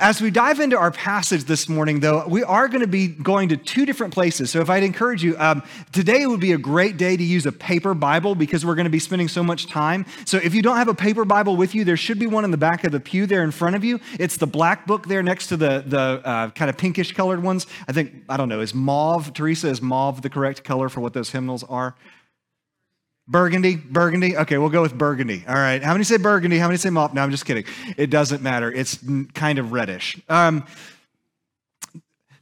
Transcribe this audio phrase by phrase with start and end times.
[0.00, 3.50] As we dive into our passage this morning, though, we are going to be going
[3.50, 4.50] to two different places.
[4.50, 7.52] So, if I'd encourage you, um, today would be a great day to use a
[7.52, 10.06] paper Bible because we're going to be spending so much time.
[10.24, 12.50] So, if you don't have a paper Bible with you, there should be one in
[12.50, 14.00] the back of the pew there in front of you.
[14.18, 17.66] It's the black book there next to the, the uh, kind of pinkish colored ones.
[17.86, 21.12] I think, I don't know, is mauve, Teresa, is mauve the correct color for what
[21.12, 21.94] those hymnals are?
[23.30, 24.36] Burgundy, burgundy.
[24.36, 25.44] Okay, we'll go with burgundy.
[25.46, 25.80] All right.
[25.80, 26.58] How many say burgundy?
[26.58, 27.14] How many say mauve?
[27.14, 27.64] No, I'm just kidding.
[27.96, 28.72] It doesn't matter.
[28.72, 28.98] It's
[29.34, 30.20] kind of reddish.
[30.28, 30.66] Um,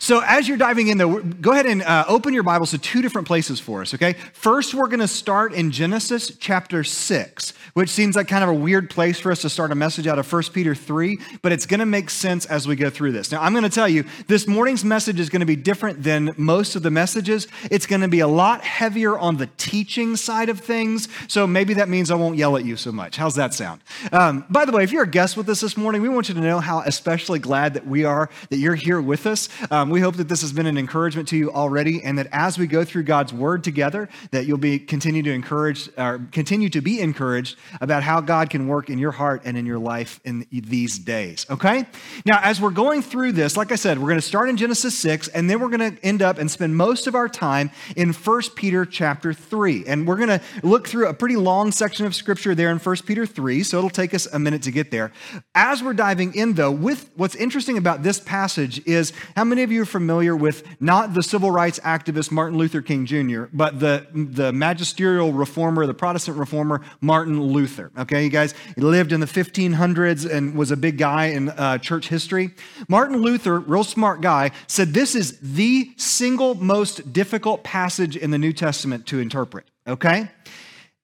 [0.01, 3.03] so, as you're diving in, though, go ahead and uh, open your Bibles to two
[3.03, 4.13] different places for us, okay?
[4.33, 8.55] First, we're going to start in Genesis chapter 6, which seems like kind of a
[8.55, 11.67] weird place for us to start a message out of 1 Peter 3, but it's
[11.67, 13.33] going to make sense as we go through this.
[13.33, 16.33] Now, I'm going to tell you, this morning's message is going to be different than
[16.37, 17.49] most of the messages.
[17.69, 21.75] It's going to be a lot heavier on the teaching side of things, so maybe
[21.75, 23.17] that means I won't yell at you so much.
[23.17, 23.81] How's that sound?
[24.13, 26.37] Um, by the way, if you're a guest with us this morning, we want you
[26.37, 29.49] to know how especially glad that we are that you're here with us.
[29.73, 32.29] Um, um, we hope that this has been an encouragement to you already, and that
[32.31, 36.69] as we go through God's Word together, that you'll be continue to encourage or continue
[36.69, 40.21] to be encouraged about how God can work in your heart and in your life
[40.25, 41.47] in these days.
[41.49, 41.87] Okay.
[42.27, 44.97] Now, as we're going through this, like I said, we're going to start in Genesis
[44.97, 48.13] six, and then we're going to end up and spend most of our time in
[48.13, 52.15] 1 Peter chapter three, and we're going to look through a pretty long section of
[52.15, 53.63] Scripture there in 1 Peter three.
[53.63, 55.13] So it'll take us a minute to get there.
[55.55, 59.73] As we're diving in, though, with what's interesting about this passage is how many of
[59.73, 64.07] you are familiar with not the civil rights activist Martin Luther King Jr., but the,
[64.13, 67.91] the magisterial reformer, the Protestant reformer Martin Luther.
[67.99, 71.79] Okay, you guys, he lived in the 1500s and was a big guy in uh,
[71.79, 72.51] church history.
[72.89, 78.39] Martin Luther, real smart guy, said this is the single most difficult passage in the
[78.39, 79.65] New Testament to interpret.
[79.87, 80.29] Okay?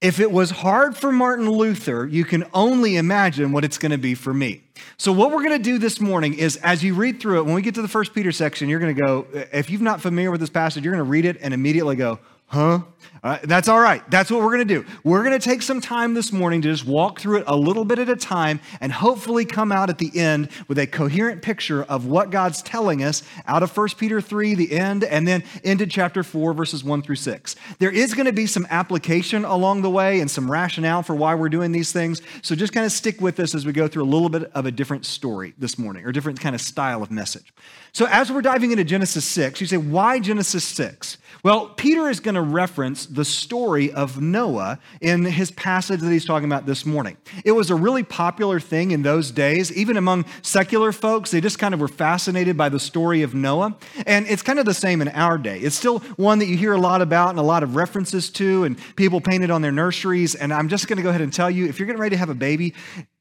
[0.01, 3.99] If it was hard for Martin Luther, you can only imagine what it's going to
[3.99, 4.63] be for me.
[4.99, 7.55] So, what we're going to do this morning is as you read through it, when
[7.55, 10.31] we get to the first Peter section, you're going to go, if you're not familiar
[10.31, 12.19] with this passage, you're going to read it and immediately go,
[12.55, 12.79] huh?
[13.23, 14.09] Uh, that's all right.
[14.11, 14.85] That's what we're going to do.
[15.03, 17.85] We're going to take some time this morning to just walk through it a little
[17.85, 21.85] bit at a time and hopefully come out at the end with a coherent picture
[21.85, 25.87] of what God's telling us out of 1 Peter 3, the end, and then into
[25.87, 27.57] chapter 4, verses 1 through 6.
[27.79, 31.35] There is going to be some application along the way and some rationale for why
[31.35, 32.21] we're doing these things.
[32.43, 34.67] So just kind of stick with us as we go through a little bit of
[34.67, 37.53] a different story this morning or different kind of style of message.
[37.93, 41.17] So as we're diving into Genesis 6, you say, why Genesis 6?
[41.45, 46.25] Well, Peter is going to reference the story of Noah in his passage that he's
[46.25, 47.19] talking about this morning.
[47.45, 51.33] It was a really popular thing in those days, even among secular folks.
[51.33, 53.77] They just kind of were fascinated by the story of Noah.
[54.07, 55.59] And it's kind of the same in our day.
[55.59, 58.65] It's still one that you hear a lot about and a lot of references to,
[58.65, 60.35] and people paint it on their nurseries.
[60.35, 62.21] And I'm just going to go ahead and tell you if you're getting ready to
[62.21, 62.73] have a baby,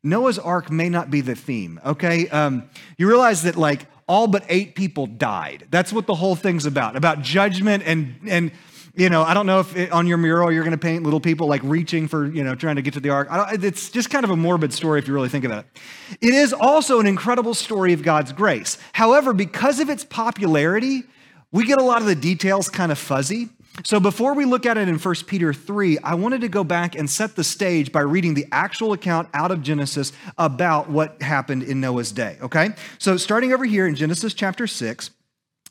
[0.02, 2.30] Noah's Ark may not be the theme, okay?
[2.30, 5.68] Um, you realize that, like, all but eight people died.
[5.70, 8.52] That's what the whole thing's about, about judgment and, and
[8.96, 11.20] you know, I don't know if it, on your mural you're going to paint little
[11.20, 13.28] people like reaching for, you know, trying to get to the ark.
[13.54, 15.82] it's just kind of a morbid story if you really think about it.
[16.22, 18.78] It is also an incredible story of God's grace.
[18.94, 21.04] However, because of its popularity,
[21.52, 23.50] we get a lot of the details kind of fuzzy.
[23.84, 26.96] So before we look at it in 1 Peter 3, I wanted to go back
[26.96, 31.64] and set the stage by reading the actual account out of Genesis about what happened
[31.64, 32.70] in Noah's day, okay?
[33.00, 35.10] So starting over here in Genesis chapter 6,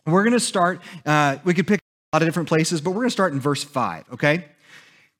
[0.05, 2.97] we're going to start, uh, we could pick a lot of different places, but we're
[2.97, 4.47] going to start in verse 5, okay?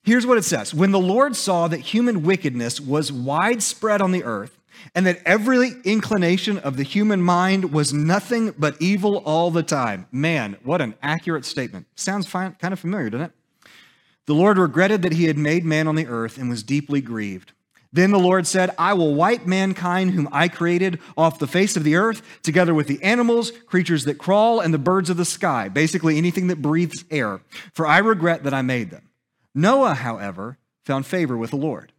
[0.03, 4.25] Here's what it says When the Lord saw that human wickedness was widespread on the
[4.25, 4.59] earth,
[4.95, 10.07] and that every inclination of the human mind was nothing but evil all the time.
[10.11, 11.87] Man, what an accurate statement.
[11.95, 13.31] Sounds fine, kind of familiar, doesn't it?
[14.25, 17.51] The Lord regretted that he had made man on the earth and was deeply grieved.
[17.93, 21.83] Then the Lord said, I will wipe mankind, whom I created, off the face of
[21.83, 25.69] the earth, together with the animals, creatures that crawl, and the birds of the sky,
[25.69, 27.41] basically anything that breathes air,
[27.73, 29.09] for I regret that I made them.
[29.53, 31.92] Noah, however, found favor with the Lord.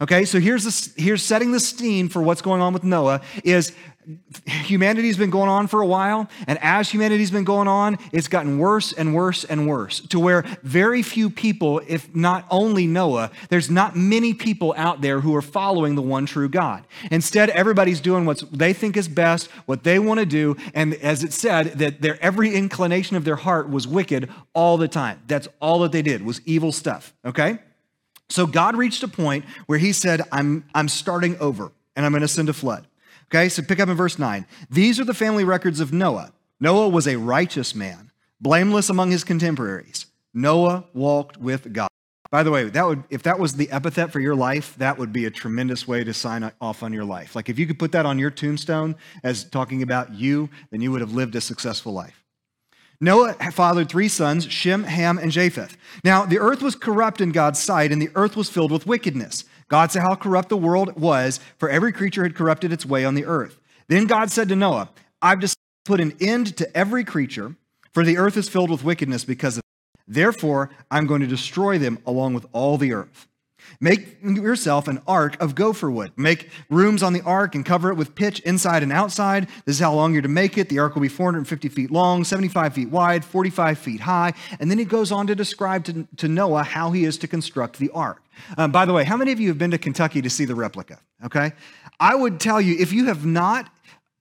[0.00, 3.72] Okay, so here's, this, here's setting the scene for what's going on with Noah is
[4.46, 8.58] humanity's been going on for a while, and as humanity's been going on, it's gotten
[8.58, 13.70] worse and worse and worse to where very few people, if not only Noah, there's
[13.70, 16.86] not many people out there who are following the one true God.
[17.10, 21.22] Instead, everybody's doing what they think is best, what they want to do, and as
[21.22, 25.20] it said, that their every inclination of their heart was wicked all the time.
[25.26, 27.14] That's all that they did was evil stuff.
[27.24, 27.58] Okay?
[28.30, 32.22] So God reached a point where he said, I'm, I'm starting over and I'm going
[32.22, 32.86] to send a flood.
[33.26, 34.46] Okay, so pick up in verse 9.
[34.70, 36.32] These are the family records of Noah.
[36.60, 38.10] Noah was a righteous man,
[38.40, 40.06] blameless among his contemporaries.
[40.32, 41.88] Noah walked with God.
[42.30, 45.12] By the way, that would if that was the epithet for your life, that would
[45.12, 47.34] be a tremendous way to sign off on your life.
[47.34, 50.92] Like if you could put that on your tombstone as talking about you, then you
[50.92, 52.17] would have lived a successful life.
[53.00, 55.76] Noah fathered three sons, Shem, Ham, and Japheth.
[56.02, 59.44] Now, the earth was corrupt in God's sight, and the earth was filled with wickedness.
[59.68, 63.14] God saw how corrupt the world was, for every creature had corrupted its way on
[63.14, 63.60] the earth.
[63.86, 64.90] Then God said to Noah,
[65.22, 67.54] I've just put an end to every creature,
[67.92, 69.64] for the earth is filled with wickedness because of it.
[70.08, 73.28] Therefore, I'm going to destroy them along with all the earth.
[73.80, 76.10] Make yourself an ark of gopher wood.
[76.16, 79.48] Make rooms on the ark and cover it with pitch inside and outside.
[79.66, 80.68] This is how long you're to make it.
[80.68, 84.32] The ark will be 450 feet long, 75 feet wide, 45 feet high.
[84.58, 87.78] And then he goes on to describe to, to Noah how he is to construct
[87.78, 88.20] the ark.
[88.56, 90.56] Um, by the way, how many of you have been to Kentucky to see the
[90.56, 90.98] replica?
[91.24, 91.52] Okay.
[92.00, 93.70] I would tell you, if you have not,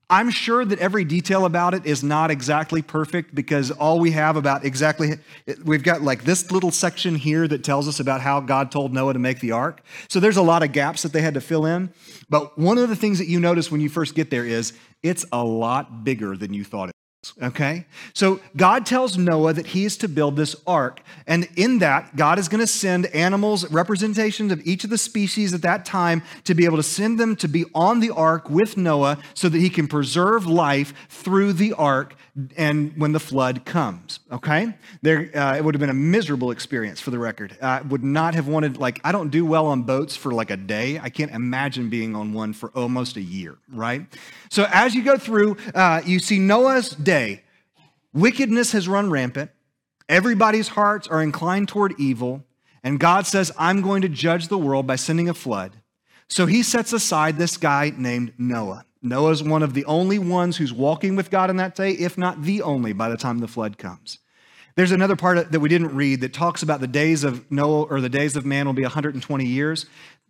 [0.10, 4.38] I'm sure that every detail about it is not exactly perfect because all we have
[4.38, 5.20] about exactly,
[5.66, 9.14] we've got like this little section here that tells us about how God told Noah
[9.14, 9.82] to make the ark.
[10.08, 11.92] So there's a lot of gaps that they had to fill in.
[12.30, 14.72] But one of the things that you notice when you first get there is
[15.04, 16.97] it's a lot bigger than you thought it
[17.42, 17.86] Okay?
[18.14, 21.02] So God tells Noah that he is to build this ark.
[21.26, 25.54] And in that, God is going to send animals, representations of each of the species
[25.54, 28.78] at that time, to be able to send them to be on the ark with
[28.78, 32.16] Noah so that he can preserve life through the ark
[32.56, 34.20] and when the flood comes.
[34.32, 34.74] Okay?
[35.02, 37.58] There, uh, it would have been a miserable experience for the record.
[37.62, 40.58] I would not have wanted, like, I don't do well on boats for like a
[40.58, 41.00] day.
[41.00, 44.06] I can't imagine being on one for almost a year, right?
[44.50, 47.44] So as you go through, uh, you see Noah's day.
[48.14, 49.52] Wickedness has run rampant.
[50.10, 52.44] Everybody's hearts are inclined toward evil.
[52.84, 55.74] And God says, I'm going to judge the world by sending a flood.
[56.30, 58.86] So he sets aside this guy named Noah.
[59.02, 62.18] Noah is one of the only ones who's walking with God in that day, if
[62.18, 64.20] not the only, by the time the flood comes.
[64.76, 68.00] There's another part that we didn't read that talks about the days of Noah or
[68.00, 69.88] the days of man will be 120 years.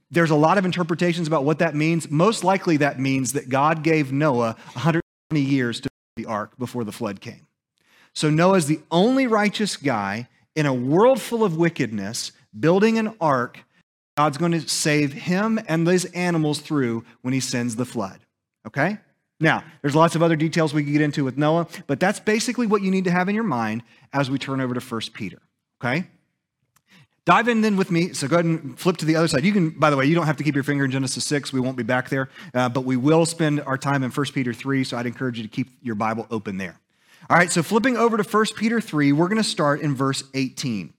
[0.10, 2.10] There's a lot of interpretations about what that means.
[2.10, 6.86] Most likely, that means that God gave Noah 120 years to build the ark before
[6.86, 7.46] the flood came.
[8.14, 13.16] So Noah is the only righteous guy in a world full of wickedness building an
[13.20, 13.60] ark.
[14.16, 18.20] God's going to save him and these animals through when he sends the flood.
[18.68, 19.00] Okay?
[19.40, 22.68] Now, there's lots of other details we could get into with Noah, but that's basically
[22.68, 23.84] what you need to have in your mind
[24.14, 25.40] as we turn over to 1 Peter.
[25.82, 26.08] Okay?
[27.26, 28.14] Dive in then with me.
[28.14, 29.44] So go ahead and flip to the other side.
[29.44, 31.52] You can, by the way, you don't have to keep your finger in Genesis 6.
[31.52, 34.54] We won't be back there, uh, but we will spend our time in 1 Peter
[34.54, 34.84] 3.
[34.84, 36.80] So I'd encourage you to keep your Bible open there.
[37.30, 40.24] All right, so flipping over to 1 Peter 3, we're going to start in verse
[40.34, 40.94] 18.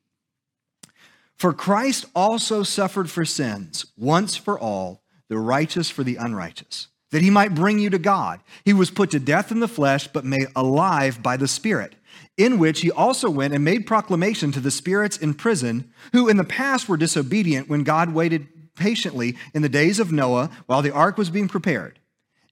[1.36, 7.22] For Christ also suffered for sins once for all, the righteous for the unrighteous, that
[7.22, 8.40] he might bring you to God.
[8.64, 11.94] He was put to death in the flesh, but made alive by the Spirit
[12.36, 16.36] in which he also went and made proclamation to the spirits in prison, who in
[16.36, 18.46] the past were disobedient when God waited
[18.76, 21.98] patiently in the days of Noah while the ark was being prepared.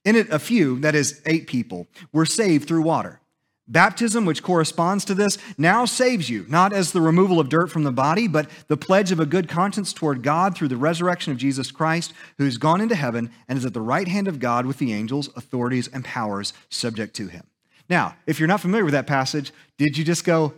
[0.03, 3.21] In it, a few, that is, eight people, were saved through water.
[3.69, 7.83] Baptism, which corresponds to this, now saves you, not as the removal of dirt from
[7.83, 11.37] the body, but the pledge of a good conscience toward God through the resurrection of
[11.37, 14.77] Jesus Christ, who's gone into heaven and is at the right hand of God with
[14.77, 17.43] the angels, authorities, and powers subject to him.
[17.89, 20.53] Now, if you're not familiar with that passage, did you just go,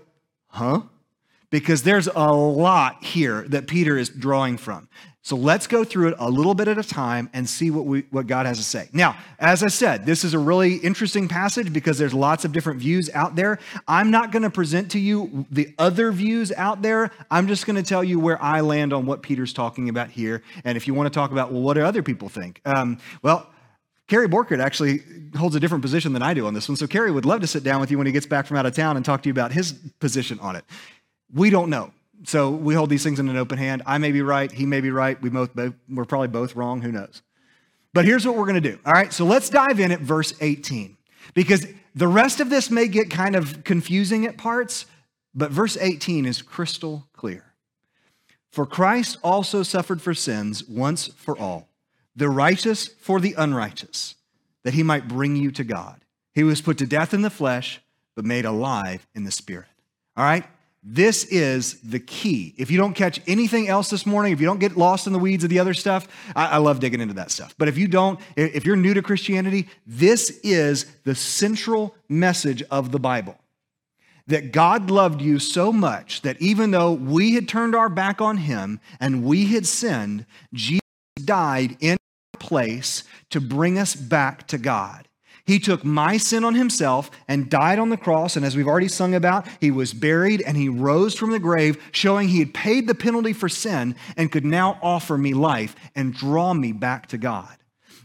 [0.47, 0.81] huh?
[1.49, 4.87] Because there's a lot here that Peter is drawing from.
[5.21, 8.05] So let's go through it a little bit at a time and see what, we,
[8.09, 8.87] what God has to say.
[8.93, 12.79] Now, as I said, this is a really interesting passage because there's lots of different
[12.79, 13.59] views out there.
[13.85, 17.11] I'm not going to present to you the other views out there.
[17.29, 20.41] I'm just going to tell you where I land on what Peter's talking about here.
[20.63, 22.61] And if you want to talk about, well, what do other people think?
[22.63, 23.49] Um, well,
[24.07, 25.01] Kerry Borkert actually
[25.37, 26.77] holds a different position than I do on this one.
[26.77, 28.65] So Kerry would love to sit down with you when he gets back from out
[28.65, 30.63] of town and talk to you about his position on it.
[31.31, 31.91] We don't know.
[32.25, 33.81] So we hold these things in an open hand.
[33.85, 34.51] I may be right.
[34.51, 35.21] He may be right.
[35.21, 36.81] We both, we're probably both wrong.
[36.81, 37.21] Who knows?
[37.93, 38.79] But here's what we're going to do.
[38.85, 39.11] All right.
[39.11, 40.97] So let's dive in at verse 18
[41.33, 44.85] because the rest of this may get kind of confusing at parts,
[45.33, 47.45] but verse 18 is crystal clear.
[48.51, 51.69] For Christ also suffered for sins once for all
[52.15, 54.15] the righteous for the unrighteous,
[54.63, 56.03] that he might bring you to God.
[56.33, 57.81] He was put to death in the flesh,
[58.15, 59.67] but made alive in the spirit.
[60.17, 60.43] All right?
[60.81, 62.55] This is the key.
[62.57, 65.19] If you don't catch anything else this morning, if you don't get lost in the
[65.19, 67.53] weeds of the other stuff, I, I, love digging into that stuff.
[67.57, 72.93] But if you don't, if you're new to Christianity, this is the central message of
[72.93, 73.37] the Bible.
[74.27, 78.37] That God loved you so much that even though we had turned our back on
[78.37, 80.81] him and we had sinned, Jesus
[81.25, 81.97] died in
[82.33, 85.08] our place to bring us back to God.
[85.49, 88.35] He took my sin on himself and died on the cross.
[88.35, 91.83] And as we've already sung about, he was buried and he rose from the grave,
[91.91, 96.13] showing he had paid the penalty for sin and could now offer me life and
[96.13, 97.49] draw me back to God.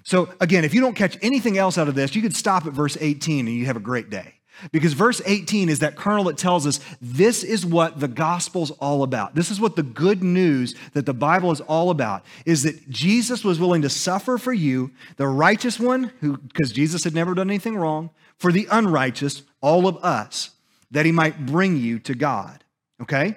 [0.05, 2.73] So, again, if you don't catch anything else out of this, you could stop at
[2.73, 4.37] verse 18 and you have a great day.
[4.73, 9.03] Because verse 18 is that kernel that tells us this is what the gospel's all
[9.03, 9.35] about.
[9.35, 13.45] This is what the good news that the Bible is all about is that Jesus
[13.45, 17.51] was willing to suffer for you, the righteous one, who because Jesus had never done
[17.51, 20.51] anything wrong, for the unrighteous, all of us,
[20.91, 22.65] that he might bring you to God.
[23.03, 23.37] Okay?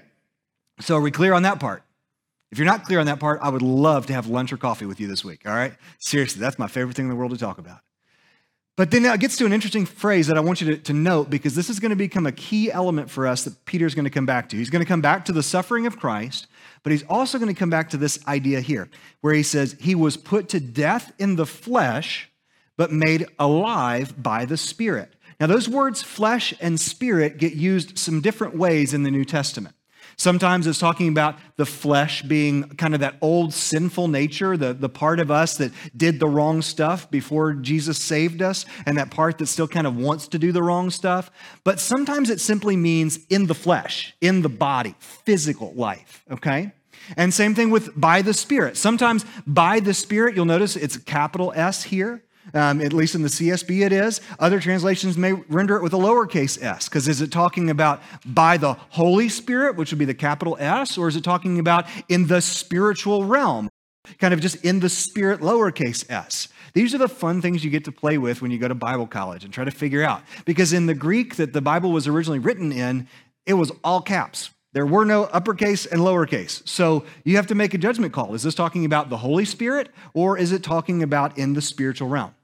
[0.79, 1.83] So are we clear on that part?
[2.51, 4.85] If you're not clear on that part, I would love to have lunch or coffee
[4.85, 5.73] with you this week, all right?
[5.99, 7.79] Seriously, that's my favorite thing in the world to talk about.
[8.77, 11.31] But then it gets to an interesting phrase that I want you to, to note
[11.31, 14.11] because this is going to become a key element for us that Peter's going to
[14.11, 14.55] come back to.
[14.55, 16.45] He's going to come back to the suffering of Christ,
[16.83, 18.87] but he's also going to come back to this idea here
[19.21, 22.29] where he says, He was put to death in the flesh,
[22.77, 25.11] but made alive by the Spirit.
[25.39, 29.75] Now, those words, flesh and spirit, get used some different ways in the New Testament.
[30.19, 34.89] Sometimes it's talking about the flesh being kind of that old sinful nature, the, the
[34.89, 39.37] part of us that did the wrong stuff before Jesus saved us, and that part
[39.37, 41.29] that still kind of wants to do the wrong stuff.
[41.63, 46.71] But sometimes it simply means in the flesh, in the body, physical life, okay?
[47.15, 48.75] And same thing with by the Spirit.
[48.75, 52.23] Sometimes by the Spirit, you'll notice it's capital S here.
[52.53, 54.21] Um, at least in the CSB, it is.
[54.39, 58.57] Other translations may render it with a lowercase s, because is it talking about by
[58.57, 62.27] the Holy Spirit, which would be the capital S, or is it talking about in
[62.27, 63.69] the spiritual realm,
[64.19, 66.47] kind of just in the spirit, lowercase s?
[66.73, 69.07] These are the fun things you get to play with when you go to Bible
[69.07, 70.21] college and try to figure out.
[70.45, 73.07] Because in the Greek that the Bible was originally written in,
[73.45, 74.51] it was all caps.
[74.73, 76.67] There were no uppercase and lowercase.
[76.67, 78.35] So you have to make a judgment call.
[78.35, 82.09] Is this talking about the Holy Spirit or is it talking about in the spiritual
[82.09, 82.35] realm?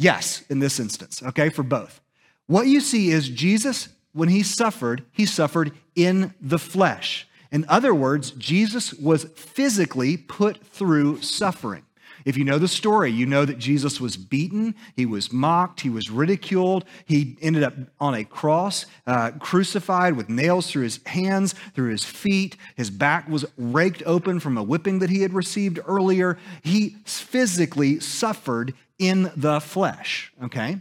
[0.00, 2.00] Yes, in this instance, okay, for both.
[2.46, 7.26] What you see is Jesus, when he suffered, he suffered in the flesh.
[7.50, 11.82] In other words, Jesus was physically put through suffering.
[12.24, 15.90] If you know the story, you know that Jesus was beaten, he was mocked, he
[15.90, 21.54] was ridiculed, he ended up on a cross, uh, crucified with nails through his hands,
[21.74, 22.56] through his feet.
[22.76, 26.38] His back was raked open from a whipping that he had received earlier.
[26.62, 30.80] He physically suffered in the flesh, okay?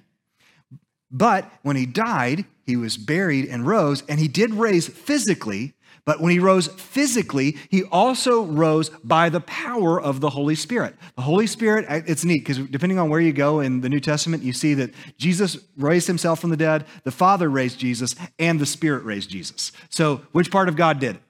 [1.12, 5.74] But when he died, he was buried and rose, and he did raise physically.
[6.04, 10.96] But when he rose physically, he also rose by the power of the Holy Spirit.
[11.18, 14.42] The Holy Spirit, it's neat because depending on where you go in the New Testament,
[14.42, 18.66] you see that Jesus raised himself from the dead, the Father raised Jesus, and the
[18.66, 19.74] Spirit raised Jesus.
[19.90, 21.22] So, which part of God did it?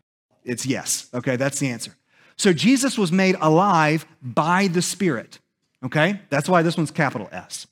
[0.44, 1.10] It's yes.
[1.12, 1.96] Okay, that's the answer.
[2.36, 5.40] So, Jesus was made alive by the Spirit.
[5.84, 6.22] Okay?
[6.30, 7.68] That's why this one's capital S,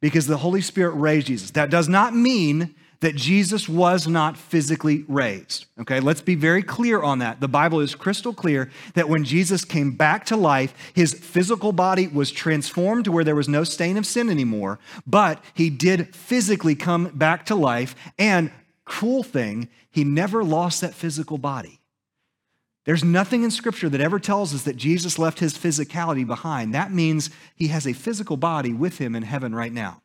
[0.00, 1.50] because the Holy Spirit raised Jesus.
[1.52, 5.66] That does not mean that Jesus was not physically raised.
[5.80, 7.40] Okay, let's be very clear on that.
[7.40, 12.08] The Bible is crystal clear that when Jesus came back to life, his physical body
[12.08, 16.74] was transformed to where there was no stain of sin anymore, but he did physically
[16.74, 17.94] come back to life.
[18.18, 18.50] And
[18.84, 21.77] cool thing, he never lost that physical body.
[22.88, 26.72] There's nothing in Scripture that ever tells us that Jesus left his physicality behind.
[26.72, 30.00] That means he has a physical body with him in heaven right now.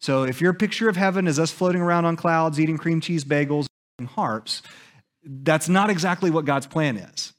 [0.00, 3.24] So if your picture of heaven is us floating around on clouds, eating cream cheese
[3.24, 4.60] bagels and harps,
[5.24, 7.32] that's not exactly what God's plan is.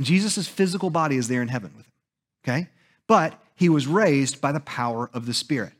[0.00, 1.92] Jesus' physical body is there in heaven with him,
[2.44, 2.68] okay?
[3.06, 5.74] But he was raised by the power of the Spirit.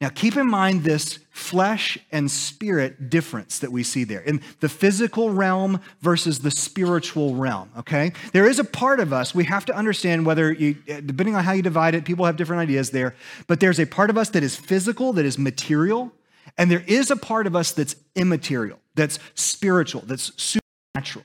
[0.00, 4.68] Now, keep in mind this flesh and spirit difference that we see there in the
[4.68, 8.12] physical realm versus the spiritual realm, okay?
[8.32, 11.52] There is a part of us, we have to understand whether you, depending on how
[11.52, 13.16] you divide it, people have different ideas there,
[13.48, 16.12] but there's a part of us that is physical, that is material,
[16.56, 20.32] and there is a part of us that's immaterial, that's spiritual, that's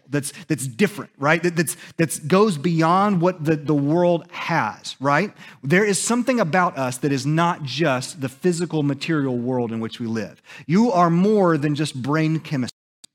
[0.09, 1.41] that's, that's different, right?
[1.41, 5.33] That that's, that's goes beyond what the, the world has, right?
[5.63, 9.99] There is something about us that is not just the physical material world in which
[9.99, 10.41] we live.
[10.67, 12.73] You are more than just brain chemistry.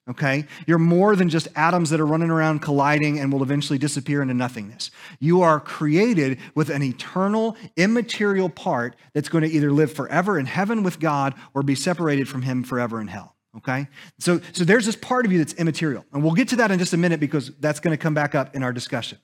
[0.08, 0.46] Okay?
[0.66, 4.32] You're more than just atoms that are running around colliding and will eventually disappear into
[4.32, 4.90] nothingness.
[5.20, 10.46] You are created with an eternal, immaterial part that's going to either live forever in
[10.46, 13.34] heaven with God or be separated from Him forever in hell.
[13.56, 13.88] Okay?
[14.18, 16.04] So, so there's this part of you that's immaterial.
[16.12, 18.34] And we'll get to that in just a minute because that's going to come back
[18.34, 19.18] up in our discussion.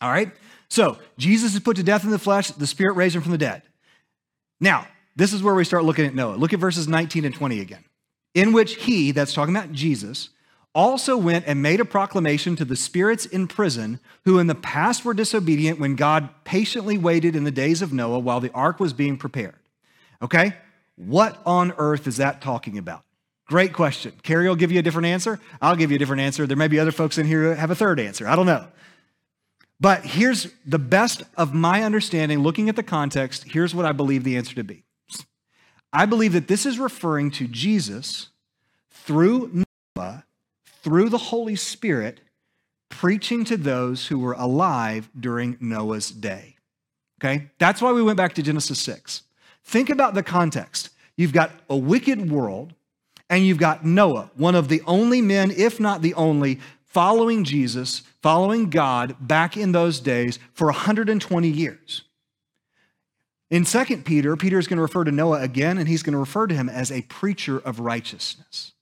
[0.00, 0.30] All right?
[0.68, 3.38] So, Jesus is put to death in the flesh, the Spirit raised him from the
[3.38, 3.62] dead.
[4.60, 6.36] Now, this is where we start looking at Noah.
[6.36, 7.84] Look at verses 19 and 20 again.
[8.34, 10.28] In which he, that's talking about Jesus,
[10.74, 15.06] also went and made a proclamation to the spirits in prison who in the past
[15.06, 18.92] were disobedient when God patiently waited in the days of Noah while the ark was
[18.92, 19.56] being prepared.
[20.20, 20.54] Okay?
[20.96, 23.05] What on earth is that talking about?
[23.46, 24.12] Great question.
[24.22, 25.38] Kerry will give you a different answer.
[25.62, 26.46] I'll give you a different answer.
[26.46, 28.26] There may be other folks in here who have a third answer.
[28.26, 28.66] I don't know.
[29.78, 34.24] But here's the best of my understanding, looking at the context, here's what I believe
[34.24, 34.84] the answer to be.
[35.92, 38.30] I believe that this is referring to Jesus
[38.90, 39.64] through
[39.96, 40.24] Noah,
[40.82, 42.20] through the Holy Spirit,
[42.88, 46.56] preaching to those who were alive during Noah's day.
[47.20, 47.50] Okay?
[47.58, 49.22] That's why we went back to Genesis 6.
[49.64, 50.90] Think about the context.
[51.16, 52.74] You've got a wicked world,
[53.28, 58.00] and you've got Noah, one of the only men, if not the only, following Jesus,
[58.22, 62.02] following God back in those days for 120 years.
[63.50, 66.18] In 2 Peter, Peter is going to refer to Noah again, and he's going to
[66.18, 68.72] refer to him as a preacher of righteousness.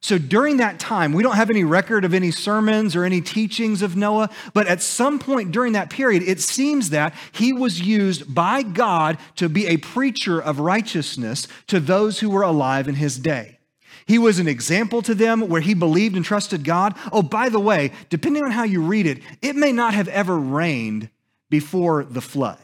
[0.00, 3.82] So during that time, we don't have any record of any sermons or any teachings
[3.82, 8.32] of Noah, but at some point during that period, it seems that he was used
[8.32, 13.18] by God to be a preacher of righteousness to those who were alive in his
[13.18, 13.57] day.
[14.06, 16.96] He was an example to them where he believed and trusted God.
[17.12, 20.38] Oh, by the way, depending on how you read it, it may not have ever
[20.38, 21.10] rained
[21.50, 22.58] before the flood.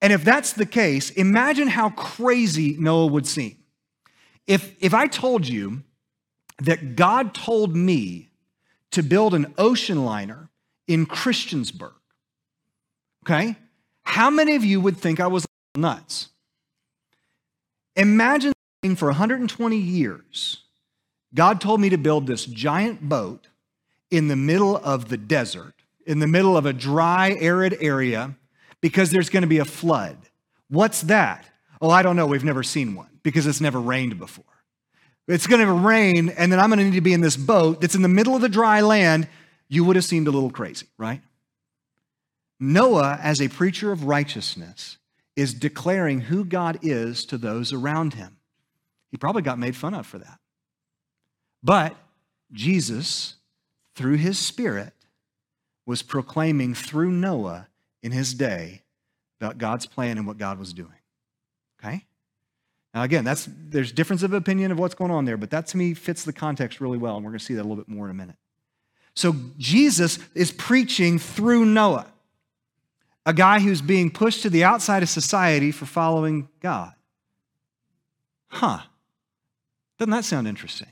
[0.00, 3.56] And if that's the case, imagine how crazy Noah would seem.
[4.46, 5.84] If, if I told you
[6.58, 8.30] that God told me
[8.90, 10.50] to build an ocean liner
[10.88, 11.94] in Christiansburg,
[13.24, 13.56] okay?
[14.02, 16.28] How many of you would think I was nuts?
[17.94, 18.52] Imagine
[18.96, 20.64] for 120 years,
[21.34, 23.48] God told me to build this giant boat
[24.10, 25.74] in the middle of the desert,
[26.06, 28.34] in the middle of a dry, arid area,
[28.80, 30.16] because there's going to be a flood.
[30.68, 31.46] What's that?
[31.80, 32.26] Oh, I don't know.
[32.26, 34.44] We've never seen one because it's never rained before.
[35.28, 37.80] It's going to rain, and then I'm going to need to be in this boat
[37.80, 39.28] that's in the middle of the dry land.
[39.68, 41.22] You would have seemed a little crazy, right?
[42.58, 44.98] Noah, as a preacher of righteousness,
[45.36, 48.36] is declaring who God is to those around him.
[49.12, 50.40] He probably got made fun of for that.
[51.62, 51.94] But
[52.50, 53.36] Jesus,
[53.94, 54.94] through his Spirit,
[55.86, 57.68] was proclaiming through Noah
[58.02, 58.82] in his day
[59.40, 60.90] about God's plan and what God was doing.
[61.78, 62.04] Okay?
[62.94, 65.76] Now, again, that's, there's difference of opinion of what's going on there, but that to
[65.76, 67.88] me fits the context really well, and we're going to see that a little bit
[67.88, 68.36] more in a minute.
[69.14, 72.06] So, Jesus is preaching through Noah,
[73.26, 76.94] a guy who's being pushed to the outside of society for following God.
[78.48, 78.80] Huh.
[80.02, 80.88] Doesn't that sound interesting?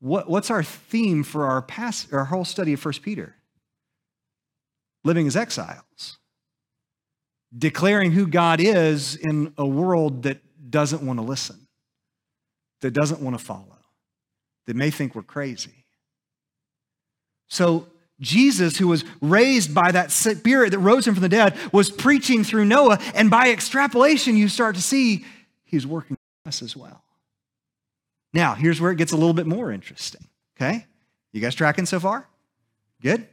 [0.00, 3.34] What, what's our theme for our, past, our whole study of 1 Peter?
[5.04, 6.16] Living as exiles,
[7.54, 10.38] declaring who God is in a world that
[10.70, 11.68] doesn't want to listen,
[12.80, 13.76] that doesn't want to follow,
[14.66, 15.84] that may think we're crazy.
[17.48, 17.86] So,
[18.18, 22.44] Jesus, who was raised by that spirit that rose him from the dead, was preaching
[22.44, 25.26] through Noah, and by extrapolation, you start to see
[25.66, 27.04] he's working us as well.
[28.32, 30.26] Now, here's where it gets a little bit more interesting.
[30.56, 30.86] Okay?
[31.32, 32.28] You guys tracking so far?
[33.00, 33.26] Good?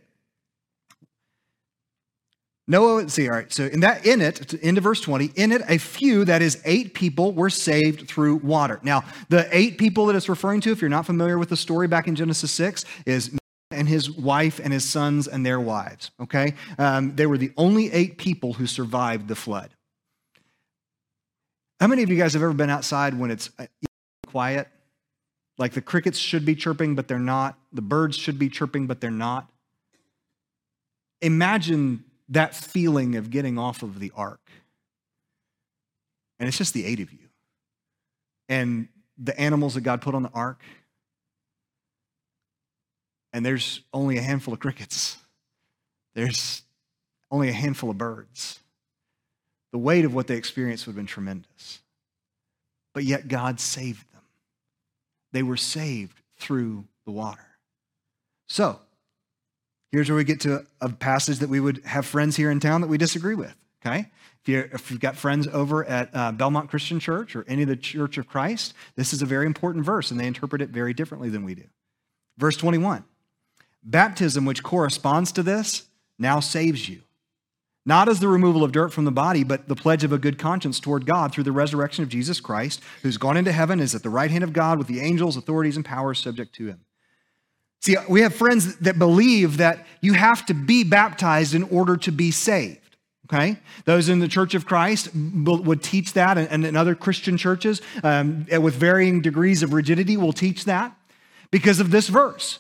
[2.68, 3.52] Noah, let's see, all right.
[3.54, 6.96] So in that, in it, into verse 20, in it, a few, that is eight
[6.96, 8.80] people, were saved through water.
[8.82, 11.88] Now, the eight people that it's referring to, if you're not familiar with the story
[11.88, 13.38] back in Genesis 6, is
[13.72, 16.12] and his wife and his sons and their wives.
[16.20, 16.54] Okay?
[16.78, 19.72] Um, they were the only eight people who survived the flood.
[21.80, 23.66] How many of you guys have ever been outside when it's uh,
[24.28, 24.68] quiet?
[25.58, 27.58] Like the crickets should be chirping, but they're not.
[27.72, 29.50] The birds should be chirping, but they're not.
[31.22, 34.42] Imagine that feeling of getting off of the ark.
[36.40, 37.20] And it's just the eight of you.
[38.50, 40.62] And the animals that God put on the ark.
[43.32, 45.18] And there's only a handful of crickets.
[46.16, 46.64] There's
[47.32, 48.60] only a handful of birds.
[49.72, 51.80] The weight of what they experienced would have been tremendous.
[52.94, 54.15] But yet God saved them.
[55.36, 57.46] They were saved through the water.
[58.48, 58.80] So,
[59.96, 62.82] Here's where we get to a passage that we would have friends here in town
[62.82, 64.10] that we disagree with, okay?
[64.46, 67.78] If, you you've got friends over at uh, Belmont Christian Church or any of the
[67.78, 71.30] Church of Christ, this is a very important verse, and they interpret it very differently
[71.30, 71.64] than we do.
[72.38, 73.06] Verse 21
[73.84, 75.84] Baptism, which corresponds to this,
[76.20, 77.02] now saves you.
[77.86, 80.40] Not as the removal of dirt from the body, but the pledge of a good
[80.40, 84.02] conscience toward God through the resurrection of Jesus Christ, who's gone into heaven, is at
[84.02, 86.82] the right hand of God with the angels, authorities, and powers subject to him.
[87.82, 92.12] See, we have friends that believe that you have to be baptized in order to
[92.12, 92.80] be saved.
[93.26, 93.58] Okay?
[93.86, 98.46] Those in the Church of Christ would teach that, and in other Christian churches um,
[98.62, 100.96] with varying degrees of rigidity will teach that
[101.52, 102.60] because of this verse.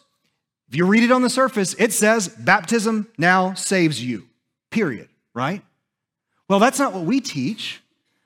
[0.68, 4.28] If you read it on the surface, it says, Baptism now saves you,
[4.72, 5.62] period, right?
[6.50, 7.82] Well, that's not what we teach.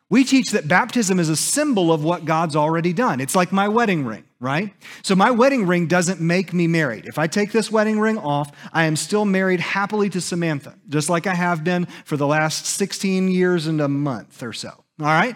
[0.09, 3.19] We teach that baptism is a symbol of what God's already done.
[3.19, 4.73] It's like my wedding ring, right?
[5.03, 7.05] So my wedding ring doesn't make me married.
[7.05, 11.09] If I take this wedding ring off, I am still married happily to Samantha, just
[11.09, 14.69] like I have been for the last 16 years and a month or so.
[14.69, 15.35] All right?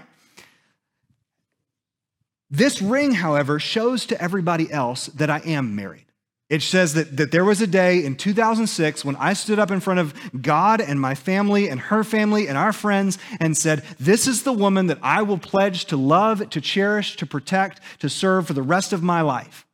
[2.50, 6.06] This ring, however, shows to everybody else that I am married.
[6.54, 9.80] It says that, that there was a day in 2006 when I stood up in
[9.80, 14.28] front of God and my family and her family and our friends and said, This
[14.28, 18.46] is the woman that I will pledge to love, to cherish, to protect, to serve
[18.46, 19.66] for the rest of my life.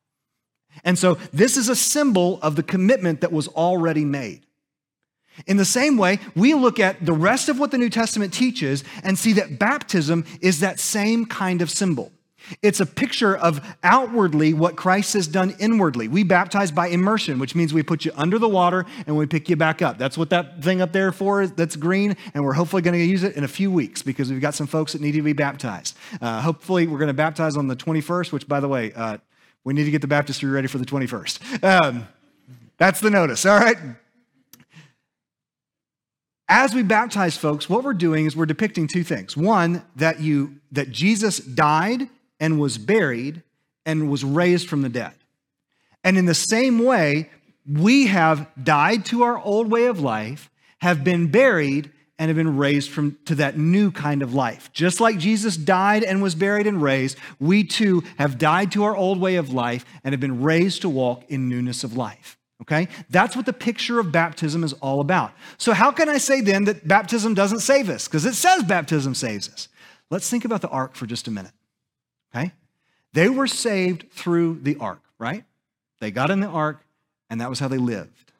[0.85, 4.45] And so this is a symbol of the commitment that was already made.
[5.47, 8.85] In the same way, we look at the rest of what the New Testament teaches
[9.03, 12.13] and see that baptism is that same kind of symbol.
[12.61, 16.07] It's a picture of outwardly what Christ has done inwardly.
[16.07, 19.49] We baptize by immersion, which means we put you under the water and we pick
[19.49, 19.97] you back up.
[19.97, 21.51] That's what that thing up there for is.
[21.51, 24.41] That's green, and we're hopefully going to use it in a few weeks because we've
[24.41, 25.95] got some folks that need to be baptized.
[26.21, 29.17] Uh, hopefully, we're going to baptize on the 21st, which, by the way, uh,
[29.63, 31.63] we need to get the baptistry ready for the 21st.
[31.63, 32.07] Um,
[32.77, 33.77] that's the notice, all right?
[36.47, 39.37] As we baptize folks, what we're doing is we're depicting two things.
[39.37, 43.43] One, that you that Jesus died and was buried
[43.85, 45.13] and was raised from the dead.
[46.03, 47.29] And in the same way,
[47.69, 50.49] we have died to our old way of life,
[50.79, 54.71] have been buried, and have been raised from to that new kind of life.
[54.73, 58.95] Just like Jesus died and was buried and raised, we too have died to our
[58.95, 62.37] old way of life and have been raised to walk in newness of life.
[62.61, 62.89] Okay?
[63.09, 65.31] That's what the picture of baptism is all about.
[65.57, 68.07] So, how can I say then that baptism doesn't save us?
[68.07, 69.69] Because it says baptism saves us.
[70.09, 71.53] Let's think about the ark for just a minute.
[72.33, 72.51] Okay?
[73.13, 75.43] They were saved through the ark, right?
[75.99, 76.81] They got in the ark,
[77.29, 78.31] and that was how they lived.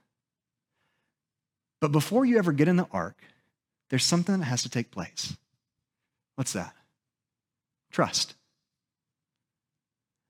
[1.79, 3.17] But before you ever get in the ark,
[3.89, 5.35] there's something that has to take place.
[6.35, 6.75] What's that?
[7.91, 8.35] Trust.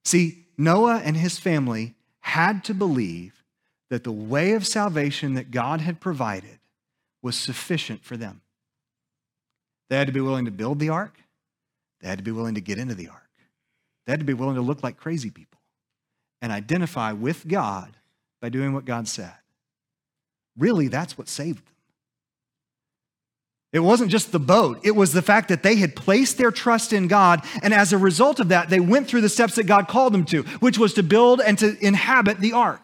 [0.06, 3.44] See, Noah and his family had to believe
[3.90, 6.60] that the way of salvation that God had provided
[7.22, 8.42] was sufficient for them.
[9.90, 11.20] They had to be willing to build the ark,
[12.02, 13.19] they had to be willing to get into the ark.
[14.10, 15.60] They had to be willing to look like crazy people
[16.42, 17.96] and identify with God
[18.42, 19.36] by doing what God said.
[20.58, 21.76] Really, that's what saved them.
[23.72, 26.92] It wasn't just the boat, it was the fact that they had placed their trust
[26.92, 27.46] in God.
[27.62, 30.26] And as a result of that, they went through the steps that God called them
[30.26, 32.82] to, which was to build and to inhabit the ark.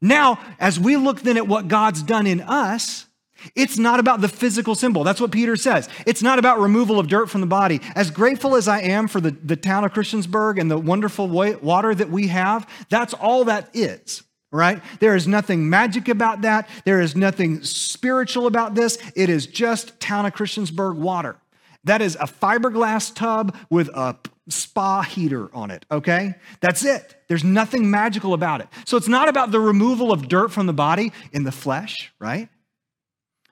[0.00, 3.04] Now, as we look then at what God's done in us,
[3.54, 5.04] it's not about the physical symbol.
[5.04, 5.88] That's what Peter says.
[6.06, 7.80] It's not about removal of dirt from the body.
[7.94, 11.94] As grateful as I am for the, the town of Christiansburg and the wonderful water
[11.94, 14.82] that we have, that's all that is, right?
[15.00, 16.68] There is nothing magic about that.
[16.84, 18.98] There is nothing spiritual about this.
[19.14, 21.36] It is just town of Christiansburg water.
[21.84, 24.16] That is a fiberglass tub with a
[24.48, 26.34] spa heater on it, okay?
[26.60, 27.16] That's it.
[27.28, 28.68] There's nothing magical about it.
[28.84, 32.48] So it's not about the removal of dirt from the body in the flesh, right?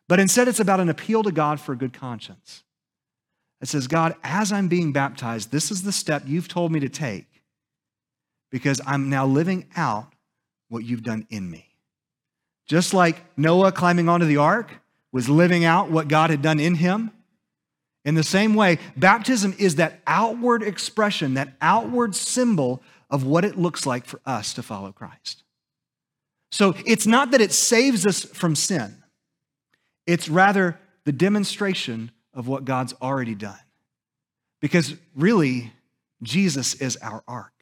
[0.08, 2.62] But instead, it's about an appeal to God for a good conscience.
[3.60, 6.88] It says, God, as I'm being baptized, this is the step you've told me to
[6.88, 7.26] take
[8.50, 10.12] because I'm now living out
[10.68, 11.70] what you've done in me.
[12.66, 14.70] Just like Noah climbing onto the ark
[15.12, 17.10] was living out what God had done in him,
[18.04, 23.56] in the same way, baptism is that outward expression, that outward symbol of what it
[23.56, 25.42] looks like for us to follow Christ.
[26.52, 29.03] So it's not that it saves us from sin.
[30.06, 33.58] It's rather the demonstration of what God's already done.
[34.60, 35.72] Because really,
[36.22, 37.52] Jesus is our ark.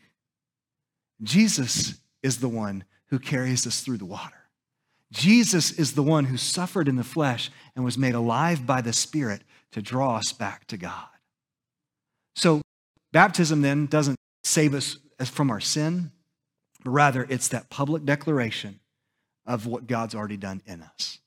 [1.23, 4.37] Jesus is the one who carries us through the water.
[5.11, 8.93] Jesus is the one who suffered in the flesh and was made alive by the
[8.93, 11.09] Spirit to draw us back to God.
[12.35, 12.63] So,
[13.13, 16.13] baptism then doesn't save us from our sin,
[16.83, 18.81] but rather it's that public declaration
[19.45, 21.19] of what God's already done in us.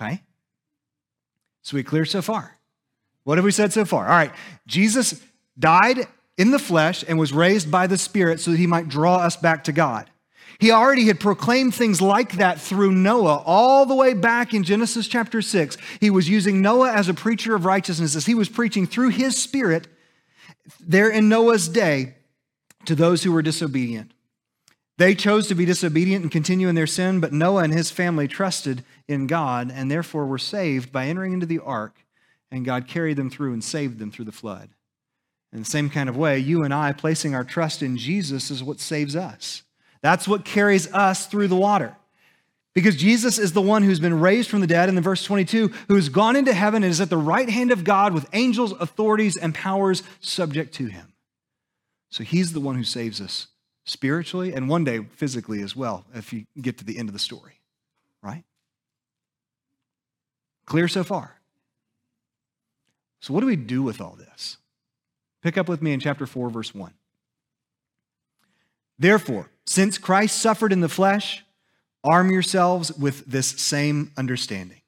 [0.00, 0.22] Okay?
[1.68, 2.56] So we clear so far?
[3.24, 4.06] What have we said so far?
[4.06, 4.32] All right,
[4.66, 5.20] Jesus
[5.58, 6.06] died
[6.38, 9.36] in the flesh and was raised by the Spirit so that he might draw us
[9.36, 10.08] back to God.
[10.58, 15.08] He already had proclaimed things like that through Noah all the way back in Genesis
[15.08, 15.76] chapter 6.
[16.00, 19.36] He was using Noah as a preacher of righteousness as he was preaching through his
[19.36, 19.88] spirit
[20.80, 22.14] there in Noah's day
[22.86, 24.14] to those who were disobedient.
[24.98, 28.26] They chose to be disobedient and continue in their sin, but Noah and his family
[28.26, 32.04] trusted in God and therefore were saved by entering into the ark,
[32.50, 34.70] and God carried them through and saved them through the flood.
[35.52, 38.62] In the same kind of way, you and I placing our trust in Jesus is
[38.62, 39.62] what saves us.
[40.02, 41.94] That's what carries us through the water.
[42.74, 45.68] Because Jesus is the one who's been raised from the dead, in the verse 22,
[45.86, 49.36] who's gone into heaven and is at the right hand of God with angels, authorities,
[49.36, 51.12] and powers subject to him.
[52.10, 53.46] So he's the one who saves us
[53.88, 57.18] spiritually and one day physically as well, if you get to the end of the
[57.18, 57.60] story,
[58.22, 58.44] right?
[60.66, 61.40] Clear so far?
[63.20, 64.58] So, what do we do with all this?
[65.42, 66.92] Pick up with me in chapter 4, verse 1.
[68.98, 71.44] Therefore, since Christ suffered in the flesh,
[72.04, 74.80] arm yourselves with this same understanding.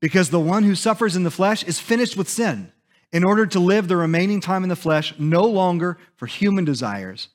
[0.00, 2.72] Because the one who suffers in the flesh is finished with sin,
[3.12, 7.28] in order to live the remaining time in the flesh no longer for human desires,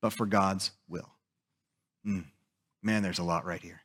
[0.00, 1.10] but for God's will.
[2.06, 2.24] Mm,
[2.82, 3.80] man, there's a lot right here.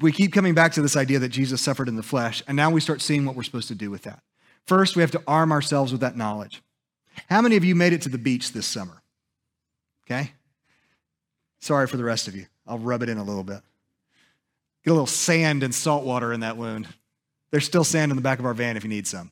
[0.00, 2.70] We keep coming back to this idea that Jesus suffered in the flesh, and now
[2.70, 4.22] we start seeing what we're supposed to do with that.
[4.66, 6.62] First, we have to arm ourselves with that knowledge.
[7.28, 9.02] How many of you made it to the beach this summer?
[10.06, 10.32] Okay?
[11.60, 12.46] Sorry for the rest of you.
[12.66, 13.60] I'll rub it in a little bit.
[14.84, 16.88] Get a little sand and salt water in that wound.
[17.50, 19.30] There's still sand in the back of our van if you need some.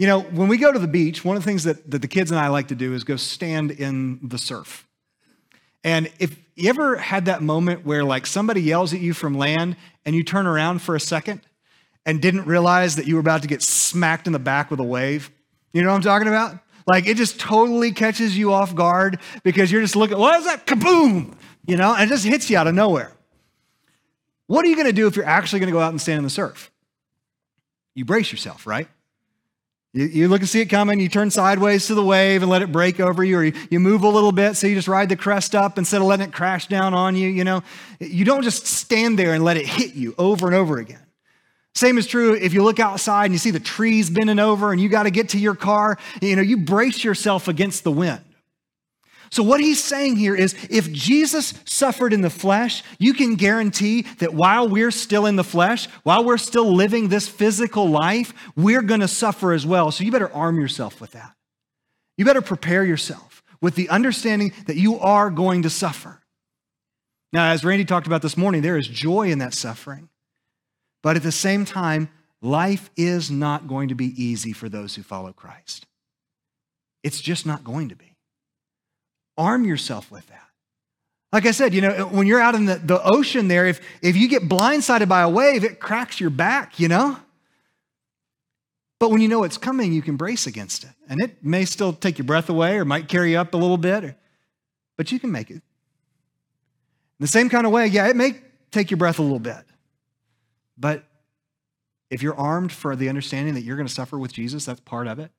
[0.00, 2.08] You know, when we go to the beach, one of the things that, that the
[2.08, 4.88] kids and I like to do is go stand in the surf.
[5.84, 9.76] And if you ever had that moment where like somebody yells at you from land
[10.06, 11.42] and you turn around for a second
[12.06, 14.84] and didn't realize that you were about to get smacked in the back with a
[14.84, 15.30] wave,
[15.74, 16.58] you know what I'm talking about?
[16.86, 20.66] Like it just totally catches you off guard because you're just looking, what is that?
[20.66, 21.34] Kaboom!
[21.66, 23.12] You know, and it just hits you out of nowhere.
[24.46, 26.16] What are you going to do if you're actually going to go out and stand
[26.16, 26.70] in the surf?
[27.94, 28.88] You brace yourself, right?
[29.92, 32.62] You, you, look and see it coming, you turn sideways to the wave and let
[32.62, 35.08] it break over you, or you, you move a little bit so you just ride
[35.08, 37.64] the crest up instead of letting it crash down on you, you know.
[37.98, 41.04] You don't just stand there and let it hit you over and over again.
[41.74, 44.80] Same is true if you look outside and you see the trees bending over and
[44.80, 48.20] you got to get to your car, you know, you brace yourself against the wind.
[49.32, 54.02] So, what he's saying here is if Jesus suffered in the flesh, you can guarantee
[54.18, 58.82] that while we're still in the flesh, while we're still living this physical life, we're
[58.82, 59.92] going to suffer as well.
[59.92, 61.34] So, you better arm yourself with that.
[62.16, 66.20] You better prepare yourself with the understanding that you are going to suffer.
[67.32, 70.08] Now, as Randy talked about this morning, there is joy in that suffering.
[71.02, 72.08] But at the same time,
[72.42, 75.86] life is not going to be easy for those who follow Christ.
[77.02, 78.09] It's just not going to be.
[79.36, 80.36] Arm yourself with that.
[81.32, 84.16] Like I said, you know, when you're out in the, the ocean there, if, if
[84.16, 87.16] you get blindsided by a wave, it cracks your back, you know?
[88.98, 90.90] But when you know it's coming, you can brace against it.
[91.08, 93.78] And it may still take your breath away or might carry you up a little
[93.78, 94.16] bit, or,
[94.96, 95.54] but you can make it.
[95.54, 95.62] In
[97.20, 98.40] the same kind of way, yeah, it may
[98.70, 99.64] take your breath a little bit.
[100.76, 101.04] But
[102.10, 105.06] if you're armed for the understanding that you're going to suffer with Jesus, that's part
[105.06, 105.30] of it,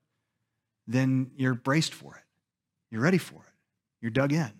[0.87, 2.23] then you're braced for it.
[2.89, 3.50] You're ready for it.
[4.01, 4.51] You're dug in.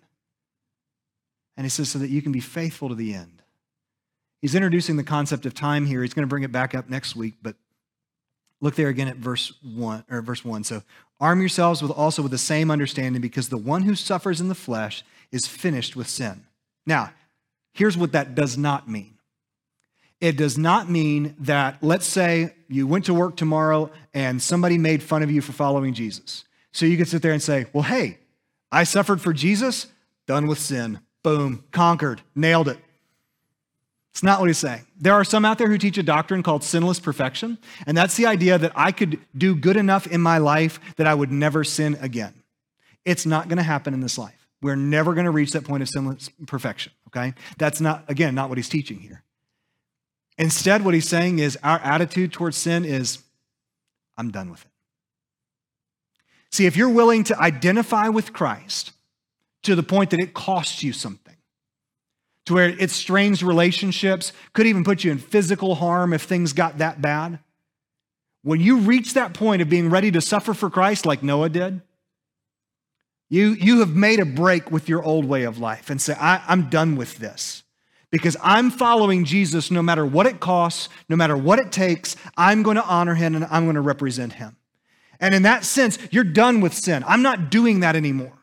[1.56, 3.42] And he says, so that you can be faithful to the end.
[4.40, 6.02] He's introducing the concept of time here.
[6.02, 7.54] He's going to bring it back up next week, but
[8.60, 10.64] look there again at verse 1 or verse 1.
[10.64, 10.82] So
[11.20, 14.54] arm yourselves with also with the same understanding because the one who suffers in the
[14.54, 16.44] flesh is finished with sin.
[16.86, 17.12] Now,
[17.72, 19.18] here's what that does not mean.
[20.20, 25.02] It does not mean that, let's say you went to work tomorrow and somebody made
[25.02, 26.44] fun of you for following Jesus.
[26.72, 28.18] So you could sit there and say, well, hey,
[28.72, 29.86] I suffered for Jesus,
[30.26, 31.00] done with sin.
[31.22, 32.78] Boom, conquered, nailed it.
[34.10, 34.86] It's not what he's saying.
[34.98, 38.26] There are some out there who teach a doctrine called sinless perfection, and that's the
[38.26, 41.96] idea that I could do good enough in my life that I would never sin
[42.00, 42.34] again.
[43.04, 44.46] It's not going to happen in this life.
[44.60, 47.34] We're never going to reach that point of sinless perfection, okay?
[47.58, 49.22] That's not, again, not what he's teaching here.
[50.38, 53.18] Instead, what he's saying is our attitude towards sin is,
[54.16, 54.71] I'm done with it.
[56.52, 58.92] See, if you're willing to identify with Christ
[59.62, 61.36] to the point that it costs you something,
[62.46, 66.78] to where it strains relationships, could even put you in physical harm if things got
[66.78, 67.38] that bad,
[68.42, 71.80] when you reach that point of being ready to suffer for Christ like Noah did,
[73.30, 76.68] you, you have made a break with your old way of life and say, I'm
[76.68, 77.62] done with this
[78.10, 82.14] because I'm following Jesus no matter what it costs, no matter what it takes.
[82.36, 84.56] I'm going to honor him and I'm going to represent him.
[85.22, 87.04] And in that sense, you're done with sin.
[87.06, 88.36] I'm not doing that anymore.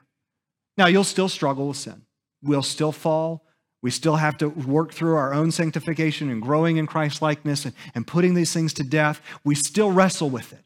[0.78, 2.04] Now, you'll still struggle with sin.
[2.42, 3.46] We'll still fall.
[3.82, 7.74] We still have to work through our own sanctification and growing in Christ likeness and,
[7.94, 9.22] and putting these things to death.
[9.44, 10.64] We still wrestle with it.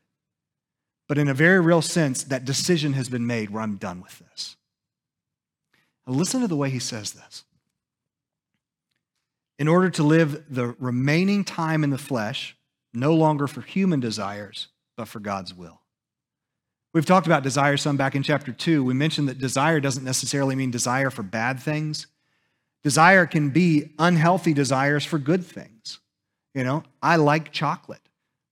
[1.08, 4.20] But in a very real sense, that decision has been made where I'm done with
[4.20, 4.56] this.
[6.06, 7.44] Now, listen to the way he says this
[9.58, 12.56] in order to live the remaining time in the flesh,
[12.94, 15.83] no longer for human desires, but for God's will.
[16.94, 18.84] We've talked about desire some back in chapter 2.
[18.84, 22.06] We mentioned that desire doesn't necessarily mean desire for bad things.
[22.84, 26.00] Desire can be unhealthy desires for good things.
[26.54, 28.08] You know, I like chocolate,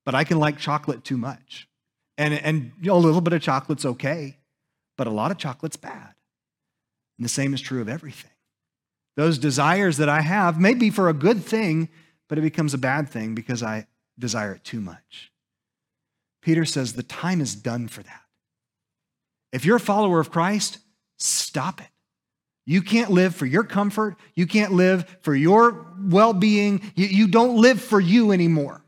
[0.06, 1.67] but I can like chocolate too much.
[2.17, 4.38] And, and a little bit of chocolate's okay,
[4.97, 6.15] but a lot of chocolate's bad.
[7.17, 8.32] And the same is true of everything.
[9.17, 11.89] Those desires that I have may be for a good thing,
[12.27, 13.86] but it becomes a bad thing because I
[14.17, 15.32] desire it too much.
[16.41, 18.21] Peter says the time is done for that.
[19.52, 20.78] If you're a follower of Christ,
[21.18, 21.88] stop it.
[22.66, 24.16] You can't live for your comfort.
[24.36, 26.82] You can't live for your well being.
[26.96, 28.84] You, you, don't live for you anymore.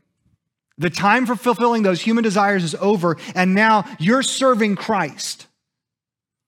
[0.78, 5.46] The time for fulfilling those human desires is over, and now you're serving Christ.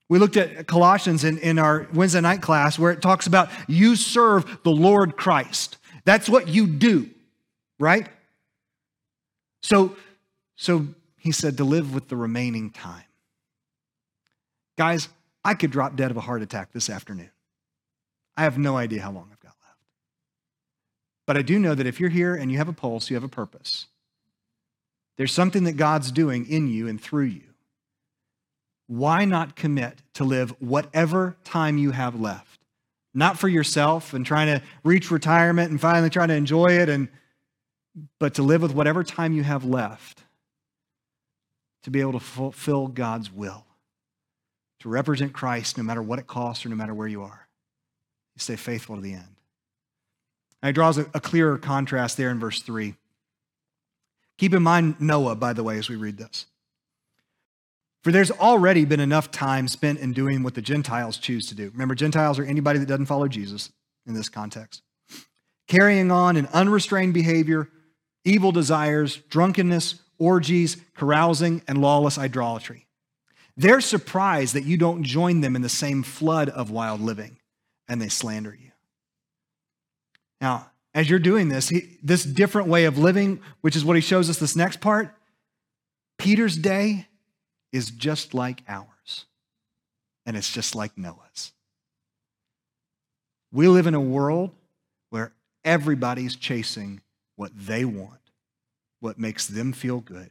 [0.09, 3.97] We looked at Colossians in, in our Wednesday night class where it talks about you
[3.97, 5.79] serve the Lord Christ.
[6.05, 7.11] That's what you do,
[7.81, 8.09] right?
[9.63, 9.97] So,
[10.55, 13.03] so he said to live with the remaining time.
[14.77, 15.09] Guys,
[15.45, 17.31] I could drop dead of a heart attack this afternoon.
[18.37, 19.81] I have no idea how long I've got left.
[21.27, 23.25] But I do know that if you're here and you have a pulse, you have
[23.25, 23.87] a purpose.
[25.17, 27.47] There's something that God's doing in you and through you
[28.87, 32.61] why not commit to live whatever time you have left?
[33.15, 37.09] Not for yourself and trying to reach retirement and finally trying to enjoy it, and,
[38.19, 40.23] but to live with whatever time you have left
[41.83, 43.65] to be able to fulfill God's will,
[44.81, 47.49] to represent Christ no matter what it costs or no matter where you are.
[48.35, 49.37] You stay faithful to the end.
[50.63, 52.95] And it draws a, a clearer contrast there in verse 3.
[54.39, 56.47] Keep in mind Noah, by the way, as we read this.
[58.03, 61.71] For there's already been enough time spent in doing what the Gentiles choose to do.
[61.73, 63.73] Remember, Gentiles are anybody that doesn't follow Jesus
[64.07, 64.83] in this context.
[65.67, 67.69] Carrying on an unrestrained behavior,
[68.25, 72.86] evil desires, drunkenness, orgies, carousing, and lawless idolatry.
[73.57, 77.39] They're surprised that you don't join them in the same flood of wild living,
[77.89, 78.71] and they slander you.
[80.41, 84.03] Now, as you're doing this, he, this different way of living, which is what he
[84.03, 85.15] shows us this next part,
[86.19, 87.07] Peter's day
[87.73, 89.27] is just like ours,
[90.25, 91.53] and it's just like Noah's.
[93.53, 94.51] We live in a world
[95.11, 95.33] where
[95.65, 97.01] everybody's chasing
[97.37, 98.21] what they want,
[99.01, 100.31] what makes them feel good,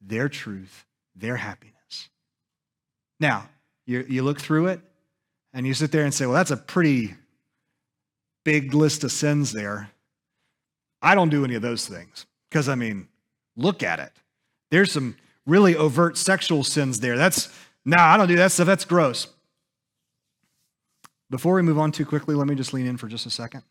[0.00, 0.84] their truth,
[1.16, 1.79] their happiness.
[3.20, 3.48] Now,
[3.86, 4.80] you, you look through it
[5.52, 7.14] and you sit there and say, well, that's a pretty
[8.44, 9.90] big list of sins there.
[11.02, 13.08] I don't do any of those things because, I mean,
[13.56, 14.12] look at it.
[14.70, 17.16] There's some really overt sexual sins there.
[17.16, 17.48] That's,
[17.84, 18.66] no, nah, I don't do that stuff.
[18.66, 19.28] That's gross.
[21.28, 23.62] Before we move on too quickly, let me just lean in for just a second.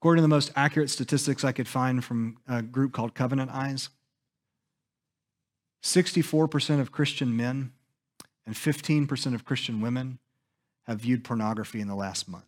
[0.00, 3.90] According to the most accurate statistics I could find from a group called Covenant Eyes,
[5.82, 7.72] 64% of Christian men
[8.46, 10.18] and 15% of Christian women
[10.86, 12.44] have viewed pornography in the last month.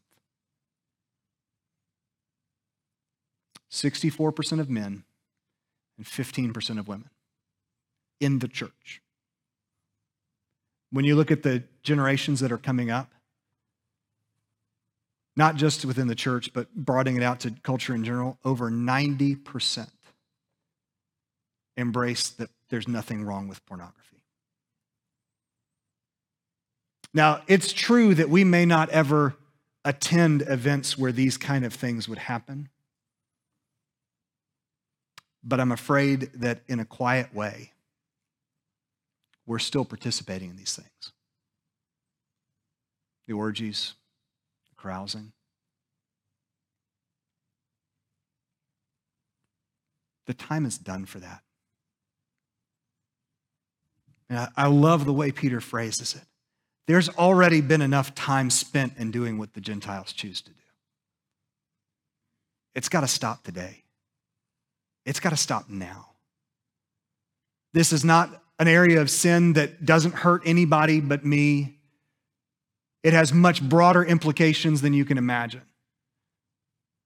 [3.70, 5.05] 64% of men
[5.97, 7.11] and 15% of women
[8.20, 9.03] in the church.
[10.90, 13.11] When you look at the generations that are coming up,
[15.37, 19.88] not just within the church, but broadening it out to culture in general, over 90%
[21.76, 24.00] embrace that there's nothing wrong with pornography.
[27.12, 29.37] Now, it's true that we may not ever
[29.84, 32.68] attend events where these kind of things would happen
[35.44, 37.72] but I'm afraid that in a quiet way,
[39.46, 41.12] we're still participating in these things
[43.26, 43.94] the orgies,
[44.68, 45.32] the carousing.
[50.26, 51.42] The time is done for that.
[54.35, 56.23] I love the way Peter phrases it.
[56.87, 60.57] There's already been enough time spent in doing what the Gentiles choose to do.
[62.75, 63.85] It's got to stop today.
[65.07, 66.09] It's got to stop now.
[67.73, 71.79] This is not an area of sin that doesn't hurt anybody but me.
[73.03, 75.62] It has much broader implications than you can imagine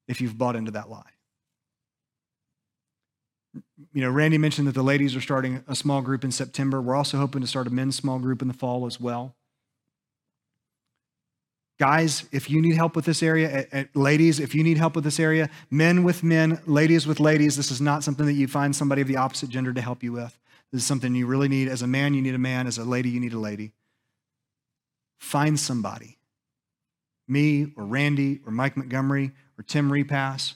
[0.06, 1.02] if you've bought into that lie.
[3.92, 6.80] You know, Randy mentioned that the ladies are starting a small group in September.
[6.80, 9.34] We're also hoping to start a men's small group in the fall as well.
[11.78, 14.96] Guys, if you need help with this area, eh, eh, ladies, if you need help
[14.96, 18.48] with this area, men with men, ladies with ladies, this is not something that you
[18.48, 20.36] find somebody of the opposite gender to help you with.
[20.72, 21.68] This is something you really need.
[21.68, 22.66] As a man, you need a man.
[22.66, 23.72] As a lady, you need a lady.
[25.18, 26.18] Find somebody.
[27.28, 30.54] Me or Randy or Mike Montgomery or Tim Repass.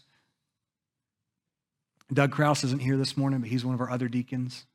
[2.12, 4.66] Doug Kraus isn't here this morning, but he's one of our other deacons.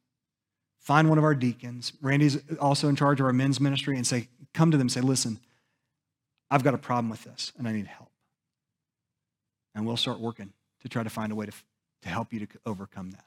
[0.79, 1.93] Find one of our deacons.
[2.01, 5.39] Randy's also in charge of our men's ministry and say, come to them, say, listen,
[6.49, 8.09] I've got a problem with this and I need help.
[9.75, 11.51] And we'll start working to try to find a way to,
[12.03, 13.25] to help you to overcome that.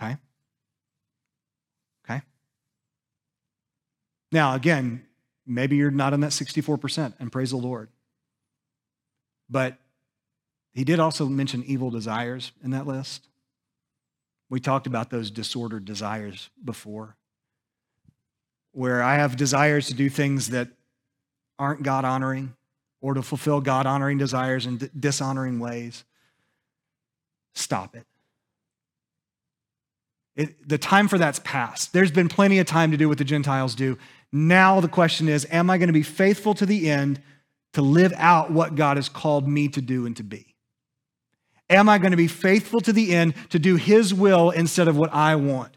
[0.00, 0.16] Okay?
[2.04, 2.22] Okay?
[4.32, 5.04] Now, again,
[5.46, 7.88] maybe you're not in that 64%, and praise the Lord.
[9.48, 9.76] But
[10.74, 13.28] he did also mention evil desires in that list.
[14.50, 17.16] We talked about those disordered desires before,
[18.72, 20.68] where I have desires to do things that
[21.58, 22.54] aren't God honoring
[23.00, 26.04] or to fulfill God honoring desires in dishonoring ways.
[27.54, 28.06] Stop it.
[30.34, 30.68] it.
[30.68, 31.92] The time for that's past.
[31.92, 33.96] There's been plenty of time to do what the Gentiles do.
[34.32, 37.22] Now the question is Am I going to be faithful to the end
[37.74, 40.53] to live out what God has called me to do and to be?
[41.70, 44.96] Am I going to be faithful to the end to do His will instead of
[44.96, 45.76] what I want?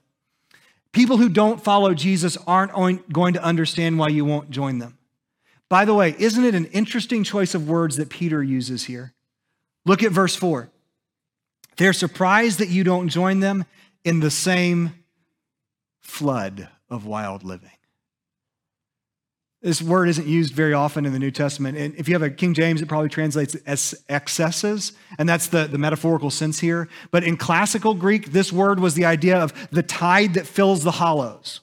[0.92, 2.74] People who don't follow Jesus aren't
[3.12, 4.98] going to understand why you won't join them.
[5.70, 9.14] By the way, isn't it an interesting choice of words that Peter uses here?
[9.86, 10.70] Look at verse 4.
[11.78, 13.66] They're surprised that you don't join them
[14.04, 14.94] in the same
[16.00, 17.70] flood of wild living.
[19.68, 21.78] This word isn't used very often in the New Testament.
[21.78, 25.66] And if you have a King James, it probably translates as excesses, and that's the,
[25.66, 26.88] the metaphorical sense here.
[27.12, 30.92] But in classical Greek, this word was the idea of the tide that fills the
[30.92, 31.60] hollows.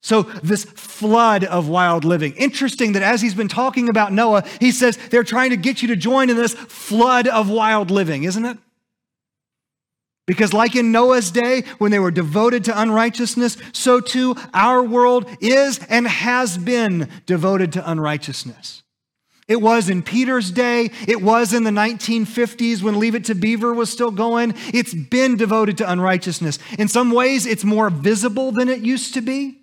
[0.00, 2.32] So, this flood of wild living.
[2.36, 5.88] Interesting that as he's been talking about Noah, he says they're trying to get you
[5.88, 8.56] to join in this flood of wild living, isn't it?
[10.26, 15.30] Because, like in Noah's day, when they were devoted to unrighteousness, so too our world
[15.40, 18.82] is and has been devoted to unrighteousness.
[19.46, 20.90] It was in Peter's day.
[21.06, 24.54] It was in the 1950s when Leave It to Beaver was still going.
[24.74, 26.58] It's been devoted to unrighteousness.
[26.76, 29.62] In some ways, it's more visible than it used to be.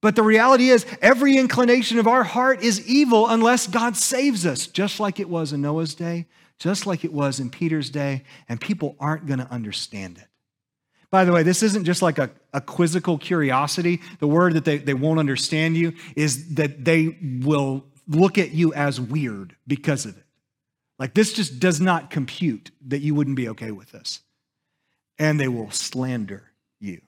[0.00, 4.68] But the reality is, every inclination of our heart is evil unless God saves us,
[4.68, 6.26] just like it was in Noah's day,
[6.58, 10.28] just like it was in Peter's day, and people aren't going to understand it.
[11.10, 14.00] By the way, this isn't just like a, a, quizzical curiosity.
[14.18, 18.74] The word that they, they won't understand you is that they will look at you
[18.74, 20.24] as weird because of it.
[20.98, 24.20] Like, this just does not compute that you wouldn't be okay with this.
[25.18, 26.50] And they will slander
[26.80, 27.00] you.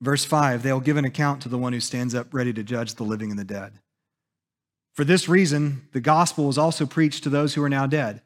[0.00, 2.94] Verse 5 they'll give an account to the one who stands up ready to judge
[2.94, 3.78] the living and the dead.
[4.92, 8.22] For this reason, the gospel was also preached to those who are now dead,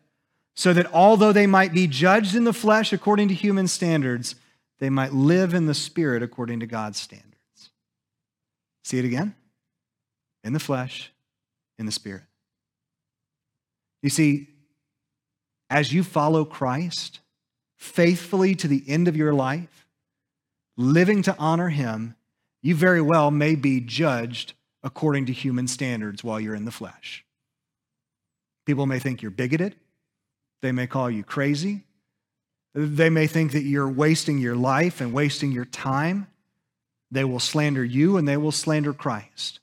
[0.55, 4.35] so that although they might be judged in the flesh according to human standards,
[4.79, 7.71] they might live in the spirit according to God's standards.
[8.83, 9.35] See it again?
[10.45, 11.13] In the flesh,
[11.79, 12.23] in the spirit.
[14.03, 14.49] You see,
[15.71, 17.21] as you follow Christ
[17.77, 19.87] faithfully to the end of your life,
[20.77, 22.17] living to honor him,
[22.63, 24.55] you very well may be judged
[24.87, 27.25] according to human standards while you're in the flesh.
[28.67, 29.75] People may think you're bigoted.
[30.63, 31.83] They may call you crazy.
[32.73, 36.29] They may think that you're wasting your life and wasting your time.
[37.11, 39.59] They will slander you and they will slander Christ.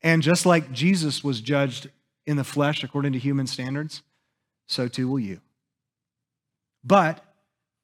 [0.00, 1.90] And just like Jesus was judged
[2.24, 4.02] in the flesh according to human standards,
[4.68, 5.40] so too will you.
[6.84, 7.24] But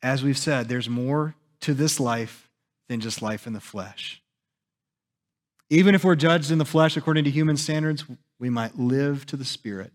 [0.00, 2.48] as we've said, there's more to this life
[2.88, 4.22] than just life in the flesh.
[5.70, 8.04] Even if we're judged in the flesh according to human standards,
[8.38, 9.92] we might live to the Spirit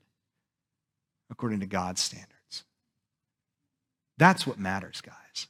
[1.29, 2.63] according to God's standards.
[4.17, 5.47] That's what matters, guys.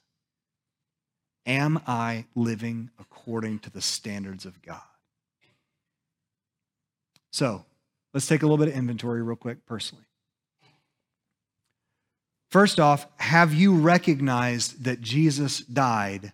[1.46, 4.80] Am I living according to the standards of God?
[7.32, 7.66] So,
[8.14, 10.06] let's take a little bit of inventory real quick personally.
[12.50, 16.32] First off, have you recognized that Jesus died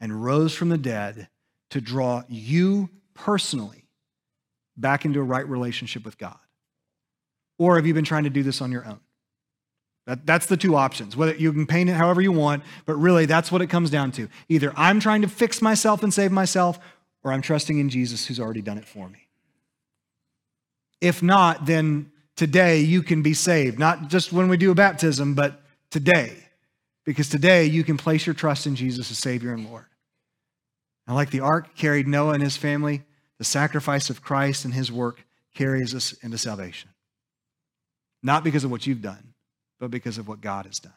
[0.00, 1.28] and rose from the dead
[1.70, 3.86] to draw you personally
[4.76, 6.38] back into a right relationship with God?
[7.58, 9.00] Or have you been trying to do this on your own?
[10.06, 11.16] That, that's the two options.
[11.16, 14.12] Whether you can paint it however you want, but really that's what it comes down
[14.12, 14.28] to.
[14.48, 16.78] Either I'm trying to fix myself and save myself,
[17.22, 19.28] or I'm trusting in Jesus who's already done it for me.
[21.00, 23.78] If not, then today you can be saved.
[23.78, 25.60] Not just when we do a baptism, but
[25.90, 26.32] today.
[27.04, 29.86] Because today you can place your trust in Jesus as Savior and Lord.
[31.06, 33.02] And like the ark carried Noah and his family,
[33.38, 35.24] the sacrifice of Christ and his work
[35.54, 36.90] carries us into salvation.
[38.22, 39.34] Not because of what you've done,
[39.78, 40.92] but because of what God has done.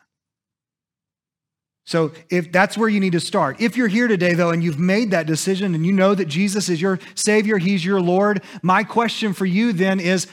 [1.83, 3.59] So, if that's where you need to start.
[3.59, 6.69] If you're here today, though, and you've made that decision and you know that Jesus
[6.69, 10.27] is your Savior, He's your Lord, my question for you then is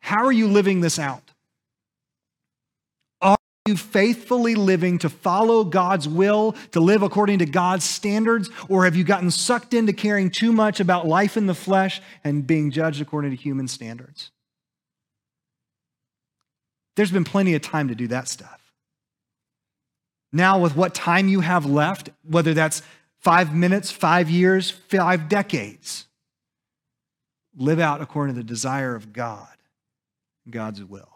[0.00, 1.25] how are you living this out?
[3.66, 8.96] You faithfully living to follow God's will, to live according to God's standards, or have
[8.96, 13.00] you gotten sucked into caring too much about life in the flesh and being judged
[13.00, 14.30] according to human standards?
[16.96, 18.60] There's been plenty of time to do that stuff.
[20.32, 22.82] Now, with what time you have left, whether that's
[23.20, 26.06] five minutes, five years, five decades,
[27.56, 29.48] live out according to the desire of God,
[30.48, 31.15] God's will.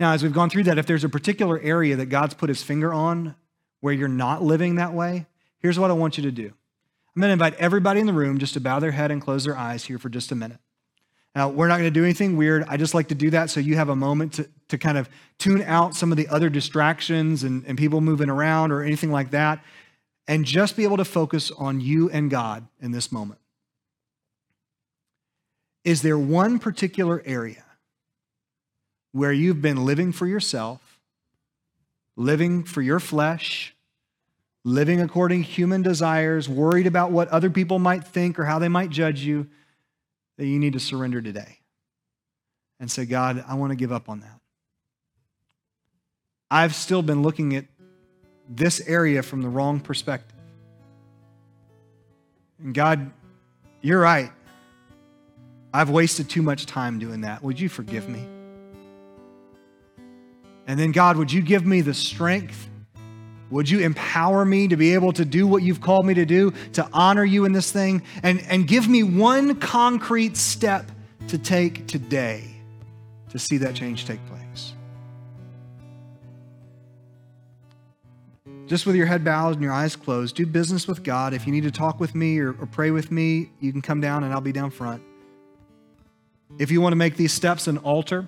[0.00, 2.62] Now, as we've gone through that, if there's a particular area that God's put his
[2.62, 3.34] finger on
[3.80, 5.26] where you're not living that way,
[5.58, 6.46] here's what I want you to do.
[6.46, 9.44] I'm going to invite everybody in the room just to bow their head and close
[9.44, 10.60] their eyes here for just a minute.
[11.34, 12.64] Now, we're not going to do anything weird.
[12.68, 15.08] I just like to do that so you have a moment to, to kind of
[15.38, 19.32] tune out some of the other distractions and, and people moving around or anything like
[19.32, 19.62] that,
[20.26, 23.40] and just be able to focus on you and God in this moment.
[25.84, 27.64] Is there one particular area
[29.12, 31.00] where you've been living for yourself,
[32.16, 33.74] living for your flesh,
[34.64, 38.68] living according to human desires, worried about what other people might think or how they
[38.68, 39.46] might judge you,
[40.36, 41.58] that you need to surrender today
[42.80, 44.40] and say, God, I want to give up on that.
[46.50, 47.66] I've still been looking at
[48.48, 50.36] this area from the wrong perspective.
[52.62, 53.10] And God,
[53.82, 54.30] you're right.
[55.72, 57.42] I've wasted too much time doing that.
[57.42, 58.26] Would you forgive me?
[60.68, 62.68] And then, God, would you give me the strength?
[63.50, 66.52] Would you empower me to be able to do what you've called me to do,
[66.74, 68.02] to honor you in this thing?
[68.22, 70.90] And, and give me one concrete step
[71.28, 72.44] to take today
[73.30, 74.74] to see that change take place.
[78.66, 81.32] Just with your head bowed and your eyes closed, do business with God.
[81.32, 84.02] If you need to talk with me or, or pray with me, you can come
[84.02, 85.02] down and I'll be down front.
[86.58, 88.26] If you want to make these steps an altar,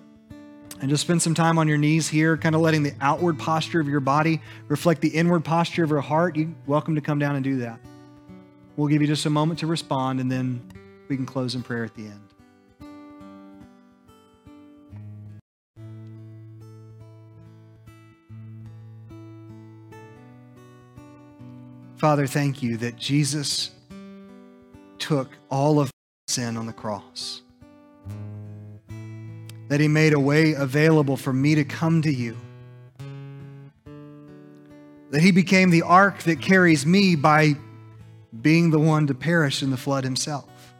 [0.81, 3.81] and just spend some time on your knees here, kind of letting the outward posture
[3.81, 7.35] of your body reflect the inward posture of your heart, you're welcome to come down
[7.37, 7.78] and do that.
[8.76, 10.62] We'll give you just a moment to respond, and then
[11.09, 12.20] we can close in prayer at the end.
[21.99, 23.72] Father, thank you that Jesus
[24.99, 25.91] took all of
[26.28, 27.43] sin on the cross
[29.71, 32.37] that He made a way available for me to come to you.
[35.11, 37.55] That He became the ark that carries me by
[38.43, 40.75] being the one to perish in the flood Himself.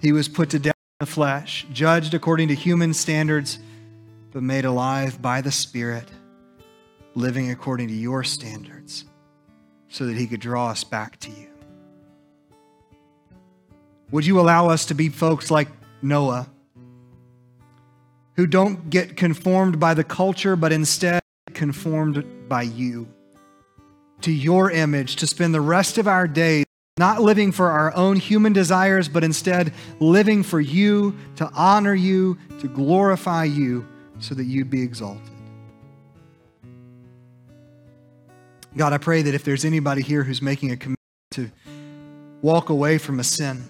[0.00, 3.58] He was put to death in the flesh, judged according to human standards,
[4.30, 6.08] but made alive by the Spirit,
[7.16, 9.04] living according to your standards,
[9.88, 11.48] so that He could draw us back to you.
[14.12, 15.66] Would you allow us to be folks like
[16.02, 16.48] Noah?
[18.38, 21.20] Who don't get conformed by the culture, but instead
[21.54, 23.08] conformed by you,
[24.20, 26.64] to your image, to spend the rest of our days
[26.98, 32.38] not living for our own human desires, but instead living for you, to honor you,
[32.60, 33.84] to glorify you,
[34.20, 35.32] so that you'd be exalted.
[38.76, 41.00] God, I pray that if there's anybody here who's making a commitment
[41.32, 41.50] to
[42.40, 43.68] walk away from a sin,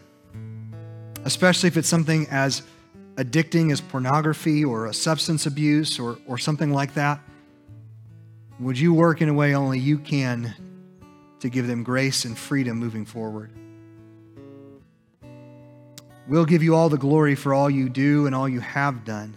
[1.24, 2.62] especially if it's something as
[3.18, 7.20] addicting as pornography or a substance abuse or, or something like that,
[8.60, 10.54] would you work in a way only you can
[11.40, 13.50] to give them grace and freedom moving forward?
[16.28, 19.34] We'll give you all the glory for all you do and all you have done.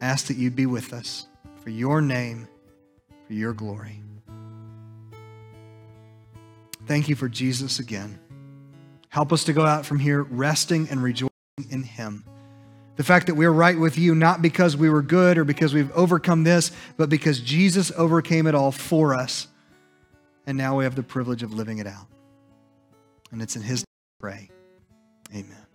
[0.00, 1.26] Ask that you'd be with us
[1.62, 2.48] for your name,
[3.26, 4.02] for your glory.
[6.86, 8.18] Thank you for Jesus again.
[9.10, 11.30] Help us to go out from here resting and rejoicing
[11.68, 12.24] in Him.
[13.00, 15.90] The fact that we're right with you, not because we were good or because we've
[15.92, 19.48] overcome this, but because Jesus overcame it all for us.
[20.46, 22.08] And now we have the privilege of living it out.
[23.32, 24.50] And it's in His name we pray.
[25.34, 25.69] Amen.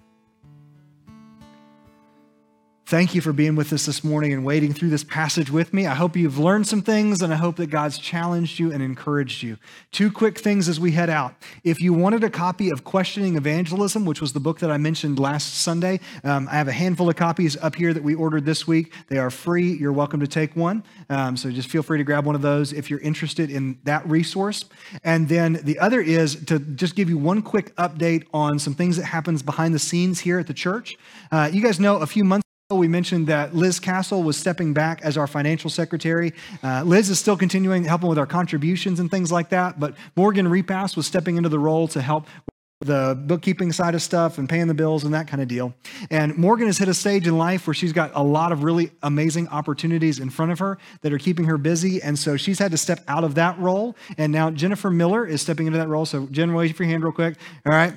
[2.87, 5.87] Thank you for being with us this morning and wading through this passage with me.
[5.87, 9.41] I hope you've learned some things and I hope that God's challenged you and encouraged
[9.41, 9.57] you.
[9.91, 11.33] Two quick things as we head out.
[11.63, 15.17] If you wanted a copy of Questioning Evangelism, which was the book that I mentioned
[15.17, 18.67] last Sunday, um, I have a handful of copies up here that we ordered this
[18.67, 18.93] week.
[19.07, 19.73] They are free.
[19.73, 20.83] You're welcome to take one.
[21.09, 24.07] Um, so just feel free to grab one of those if you're interested in that
[24.07, 24.63] resource.
[25.03, 28.97] And then the other is to just give you one quick update on some things
[28.97, 30.99] that happens behind the scenes here at the church.
[31.31, 34.99] Uh, you guys know a few months we mentioned that Liz Castle was stepping back
[35.03, 36.33] as our financial secretary.
[36.63, 40.47] Uh, Liz is still continuing helping with our contributions and things like that, but Morgan
[40.47, 42.25] Repass was stepping into the role to help
[42.79, 45.75] with the bookkeeping side of stuff and paying the bills and that kind of deal.
[46.09, 48.89] And Morgan has hit a stage in life where she's got a lot of really
[49.03, 52.01] amazing opportunities in front of her that are keeping her busy.
[52.01, 53.95] And so she's had to step out of that role.
[54.17, 56.07] And now Jennifer Miller is stepping into that role.
[56.07, 57.37] So, Jen, raise your hand real quick.
[57.63, 57.93] All right.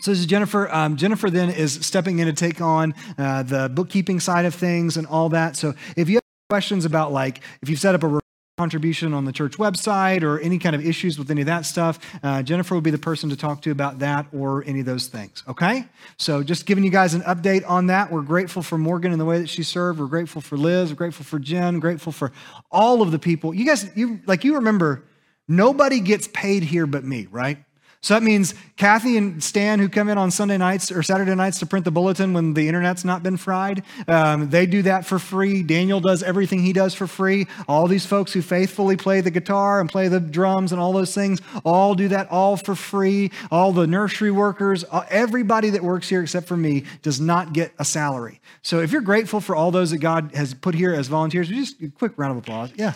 [0.00, 0.72] So this is Jennifer.
[0.72, 4.96] Um, Jennifer then is stepping in to take on uh, the bookkeeping side of things
[4.96, 5.56] and all that.
[5.56, 8.20] So if you have questions about like if you've set up a
[8.58, 11.98] contribution on the church website or any kind of issues with any of that stuff,
[12.22, 15.08] uh, Jennifer would be the person to talk to about that or any of those
[15.08, 15.42] things.
[15.46, 15.84] Okay?
[16.16, 18.10] So just giving you guys an update on that.
[18.10, 20.00] We're grateful for Morgan and the way that she served.
[20.00, 20.90] We're grateful for Liz.
[20.90, 21.80] We're grateful for Jen.
[21.80, 22.32] Grateful for
[22.70, 23.52] all of the people.
[23.52, 25.04] You guys, you like you remember,
[25.48, 27.58] nobody gets paid here but me, right?
[28.00, 31.58] So that means Kathy and Stan, who come in on Sunday nights or Saturday nights
[31.60, 35.18] to print the bulletin when the internet's not been fried, um, they do that for
[35.18, 35.62] free.
[35.62, 37.46] Daniel does everything he does for free.
[37.68, 41.14] All these folks who faithfully play the guitar and play the drums and all those
[41.14, 43.30] things all do that all for free.
[43.50, 47.72] All the nursery workers, uh, everybody that works here except for me does not get
[47.78, 48.40] a salary.
[48.62, 51.80] So if you're grateful for all those that God has put here as volunteers, just
[51.82, 52.70] a quick round of applause.
[52.76, 52.92] Yeah.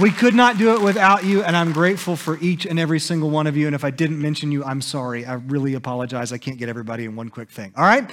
[0.00, 3.30] We could not do it without you, and I'm grateful for each and every single
[3.30, 3.66] one of you.
[3.66, 5.24] And if I didn't mention you, I'm sorry.
[5.24, 6.32] I really apologize.
[6.32, 7.72] I can't get everybody in one quick thing.
[7.76, 8.10] All right?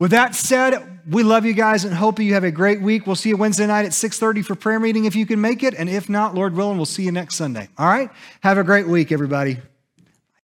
[0.00, 3.06] With that said, we love you guys and hope you have a great week.
[3.06, 5.74] We'll see you Wednesday night at 6:30 for prayer meeting if you can make it,
[5.74, 7.68] and if not, Lord willing, we'll see you next Sunday.
[7.78, 8.10] All right?
[8.40, 9.58] Have a great week, everybody.